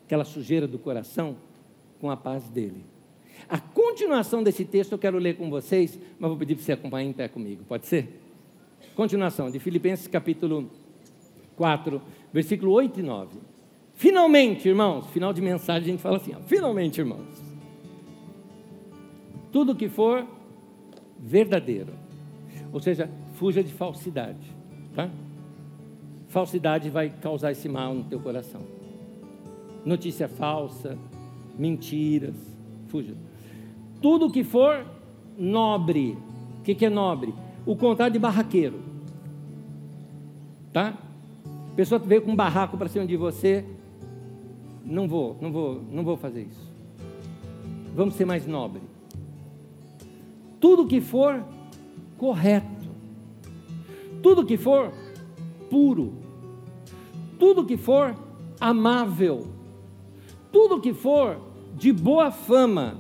[0.05, 1.38] aquela sujeira do coração,
[1.99, 2.84] com a paz dele.
[3.47, 7.09] A continuação desse texto eu quero ler com vocês, mas vou pedir para você acompanhar
[7.09, 8.20] em pé comigo, pode ser?
[8.95, 10.70] Continuação de Filipenses capítulo
[11.55, 12.01] 4,
[12.32, 13.52] versículo 8 e 9.
[13.93, 17.41] Finalmente, irmãos, final de mensagem a gente fala assim: ó, finalmente, irmãos,
[19.51, 20.25] tudo que for
[21.19, 21.93] verdadeiro.
[22.71, 24.51] Ou seja, fuja de falsidade.
[24.95, 25.09] Tá?
[26.27, 28.61] Falsidade vai causar esse mal no teu coração.
[29.85, 30.97] Notícia falsa,
[31.57, 32.35] mentiras,
[32.87, 33.13] fuja.
[34.01, 34.85] Tudo que for
[35.37, 36.17] nobre.
[36.59, 37.33] O que, que é nobre?
[37.65, 38.79] O contrário de barraqueiro.
[40.71, 40.97] Tá?
[41.71, 43.63] A pessoa veio com um barraco para cima de você.
[44.84, 46.71] Não vou, não vou, não vou fazer isso.
[47.95, 48.81] Vamos ser mais nobre
[50.63, 51.43] tudo que for
[52.17, 52.88] correto,
[54.21, 54.93] tudo que for
[55.69, 56.13] puro,
[57.38, 58.15] tudo que for
[58.61, 59.45] amável,
[60.53, 61.38] tudo que for
[61.75, 62.97] de boa fama,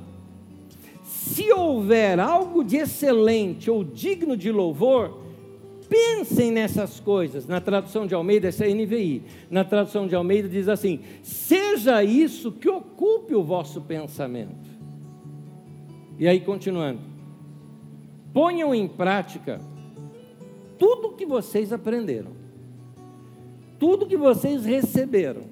[1.05, 5.22] se houver algo de excelente ou digno de louvor,
[5.93, 7.47] pensem nessas coisas.
[7.47, 9.21] Na tradução de Almeida, essa é NVI.
[9.49, 14.73] Na tradução de Almeida diz assim: seja isso que ocupe o vosso pensamento.
[16.17, 17.13] E aí, continuando
[18.33, 19.61] ponham em prática
[20.77, 22.31] tudo o que vocês aprenderam,
[23.79, 25.43] tudo que vocês receberam,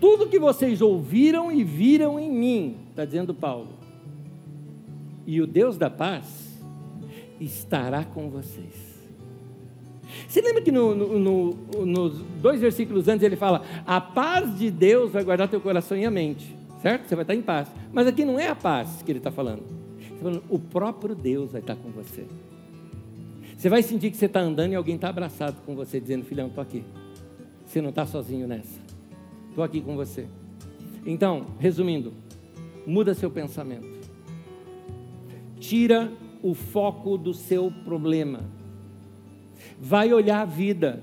[0.00, 3.68] tudo que vocês ouviram e viram em mim, está dizendo Paulo,
[5.24, 6.60] e o Deus da paz
[7.40, 8.89] estará com vocês.
[10.28, 14.70] Você lembra que no, no, no, nos dois versículos antes ele fala: A paz de
[14.70, 17.08] Deus vai guardar teu coração e a mente, certo?
[17.08, 17.68] Você vai estar em paz.
[17.92, 19.62] Mas aqui não é a paz que ele está falando.
[19.98, 22.26] Ele está falando, o próprio Deus vai estar com você.
[23.56, 26.48] Você vai sentir que você está andando e alguém está abraçado com você, dizendo: Filhão,
[26.48, 26.82] estou aqui.
[27.66, 28.80] Você não está sozinho nessa.
[29.50, 30.26] Estou aqui com você.
[31.04, 32.12] Então, resumindo,
[32.86, 33.86] muda seu pensamento.
[35.58, 36.10] Tira
[36.42, 38.40] o foco do seu problema.
[39.80, 41.02] Vai olhar a vida.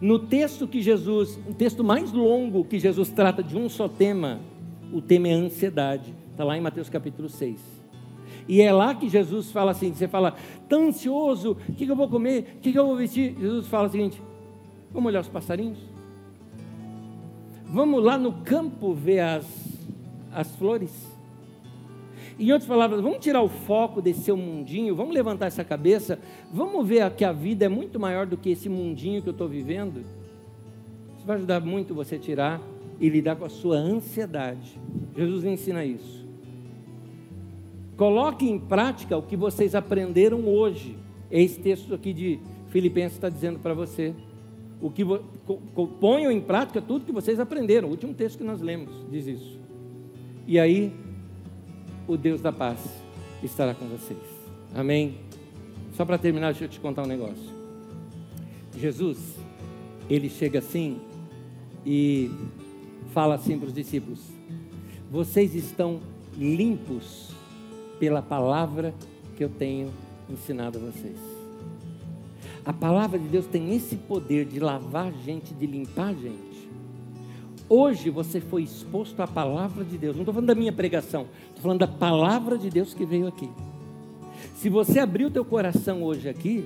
[0.00, 4.40] No texto que Jesus, o texto mais longo que Jesus trata de um só tema,
[4.92, 6.14] o tema é ansiedade.
[6.30, 7.58] Está lá em Mateus capítulo 6.
[8.48, 10.34] E é lá que Jesus fala assim: você fala,
[10.68, 12.56] tão ansioso, o que, que eu vou comer?
[12.56, 13.36] O que, que eu vou vestir?
[13.38, 14.20] Jesus fala o seguinte:
[14.92, 15.78] Vamos olhar os passarinhos?
[17.66, 19.46] Vamos lá no campo ver as,
[20.32, 21.13] as flores?
[22.38, 26.18] Em outras palavras, vamos tirar o foco desse seu mundinho, vamos levantar essa cabeça,
[26.52, 29.48] vamos ver que a vida é muito maior do que esse mundinho que eu estou
[29.48, 30.00] vivendo.
[31.16, 32.60] Isso vai ajudar muito você tirar
[33.00, 34.78] e lidar com a sua ansiedade.
[35.16, 36.24] Jesus ensina isso.
[37.96, 40.98] Coloque em prática o que vocês aprenderam hoje.
[41.30, 44.12] Esse texto aqui de Filipenses está dizendo para você
[44.80, 45.04] o que
[46.00, 47.88] ponham em prática tudo que vocês aprenderam.
[47.88, 49.60] O último texto que nós lemos diz isso.
[50.46, 50.92] E aí,
[52.06, 52.78] o Deus da paz
[53.42, 54.18] estará com vocês.
[54.74, 55.18] Amém.
[55.94, 57.52] Só para terminar, deixa eu te contar um negócio.
[58.76, 59.18] Jesus,
[60.10, 61.00] ele chega assim
[61.86, 62.30] e
[63.12, 64.20] fala assim para os discípulos:
[65.10, 66.00] Vocês estão
[66.36, 67.30] limpos
[67.98, 68.94] pela palavra
[69.36, 69.90] que eu tenho
[70.28, 71.18] ensinado a vocês.
[72.64, 76.53] A palavra de Deus tem esse poder de lavar gente, de limpar gente.
[77.68, 80.14] Hoje você foi exposto à palavra de Deus.
[80.14, 83.48] Não estou falando da minha pregação, estou falando da palavra de Deus que veio aqui.
[84.56, 86.64] Se você abrir o teu coração hoje aqui,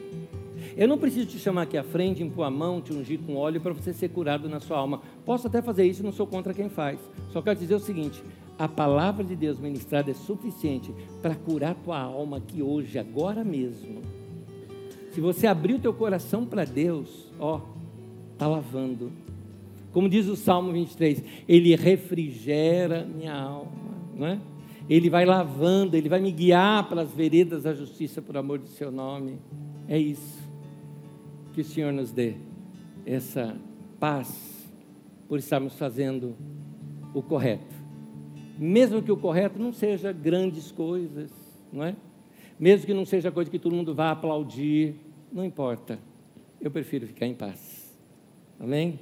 [0.77, 3.61] eu não preciso te chamar aqui à frente, impor a mão, te ungir com óleo
[3.61, 5.01] para você ser curado na sua alma.
[5.25, 6.99] Posso até fazer isso, não sou contra quem faz.
[7.33, 8.23] Só quero dizer o seguinte:
[8.59, 10.93] a palavra de Deus ministrada é suficiente
[11.23, 14.03] para curar tua alma aqui hoje, agora mesmo.
[15.13, 17.61] Se você abrir o teu coração para Deus, ó,
[18.35, 19.11] está lavando.
[19.93, 23.73] Como diz o Salmo 23, Ele refrigera minha alma,
[24.15, 24.41] não é?
[24.89, 28.69] Ele vai lavando, Ele vai me guiar para as veredas da justiça por amor do
[28.69, 29.39] Seu nome.
[29.87, 30.39] É isso.
[31.55, 32.35] Que o Senhor nos dê
[33.05, 33.57] essa
[33.99, 34.67] paz
[35.29, 36.37] por estarmos fazendo
[37.15, 37.77] o correto.
[38.59, 41.31] Mesmo que o correto não seja grandes coisas,
[41.73, 41.95] não é?
[42.59, 44.97] Mesmo que não seja coisa que todo mundo vá aplaudir,
[45.33, 45.99] não importa,
[46.61, 47.97] eu prefiro ficar em paz.
[48.59, 48.99] Amém?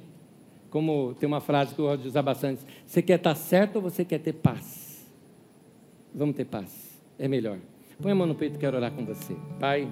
[0.69, 3.81] Como tem uma frase que eu gosto de usar bastante: você quer estar certo ou
[3.81, 5.05] você quer ter paz?
[6.13, 7.57] Vamos ter paz, é melhor.
[8.01, 9.35] Põe a mão no peito, quero orar com você.
[9.59, 9.87] Pai,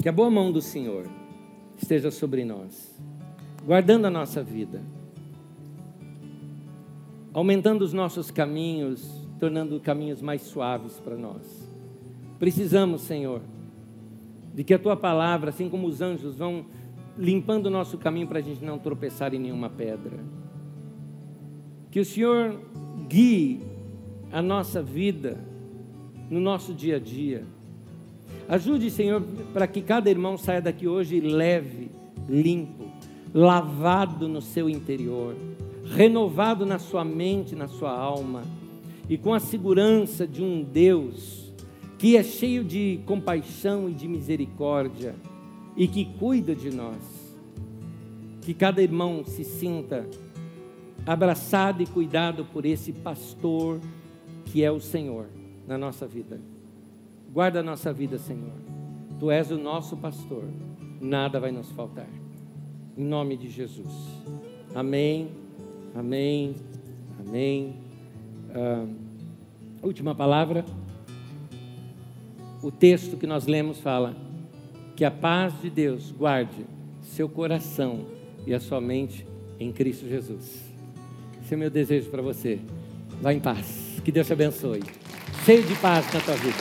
[0.00, 1.06] que a boa mão do Senhor
[1.76, 2.98] esteja sobre nós,
[3.64, 4.82] guardando a nossa vida,
[7.32, 11.68] aumentando os nossos caminhos, tornando caminhos mais suaves para nós.
[12.38, 13.42] Precisamos, Senhor,
[14.54, 16.64] de que a tua palavra, assim como os anjos, vão
[17.20, 20.18] limpando o nosso caminho para a gente não tropeçar em nenhuma pedra.
[21.90, 22.58] Que o Senhor
[23.06, 23.60] guie
[24.32, 25.38] a nossa vida
[26.30, 27.44] no nosso dia a dia.
[28.48, 31.90] Ajude, Senhor, para que cada irmão saia daqui hoje leve,
[32.26, 32.86] limpo,
[33.34, 35.36] lavado no seu interior,
[35.84, 38.44] renovado na sua mente, na sua alma,
[39.10, 41.52] e com a segurança de um Deus
[41.98, 45.14] que é cheio de compaixão e de misericórdia
[45.80, 46.98] e que cuida de nós.
[48.42, 50.06] Que cada irmão se sinta
[51.06, 53.80] abraçado e cuidado por esse pastor
[54.44, 55.28] que é o Senhor
[55.66, 56.38] na nossa vida.
[57.32, 58.52] Guarda a nossa vida, Senhor.
[59.18, 60.44] Tu és o nosso pastor,
[61.00, 62.08] nada vai nos faltar.
[62.94, 63.94] Em nome de Jesus.
[64.74, 65.30] Amém,
[65.94, 66.56] amém,
[67.26, 67.76] amém.
[68.54, 68.86] Ah,
[69.82, 70.62] última palavra
[72.62, 74.29] o texto que nós lemos fala
[74.96, 76.66] que a paz de Deus guarde
[77.02, 78.06] seu coração
[78.46, 79.26] e a sua mente
[79.58, 80.70] em Cristo Jesus.
[81.42, 82.58] Esse é o meu desejo para você.
[83.20, 84.00] Vá em paz.
[84.04, 84.82] Que Deus te abençoe.
[85.44, 86.58] Cheio de paz na tua vida.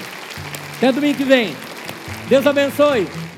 [0.77, 1.53] Até domingo que vem.
[2.27, 3.28] Deus abençoe.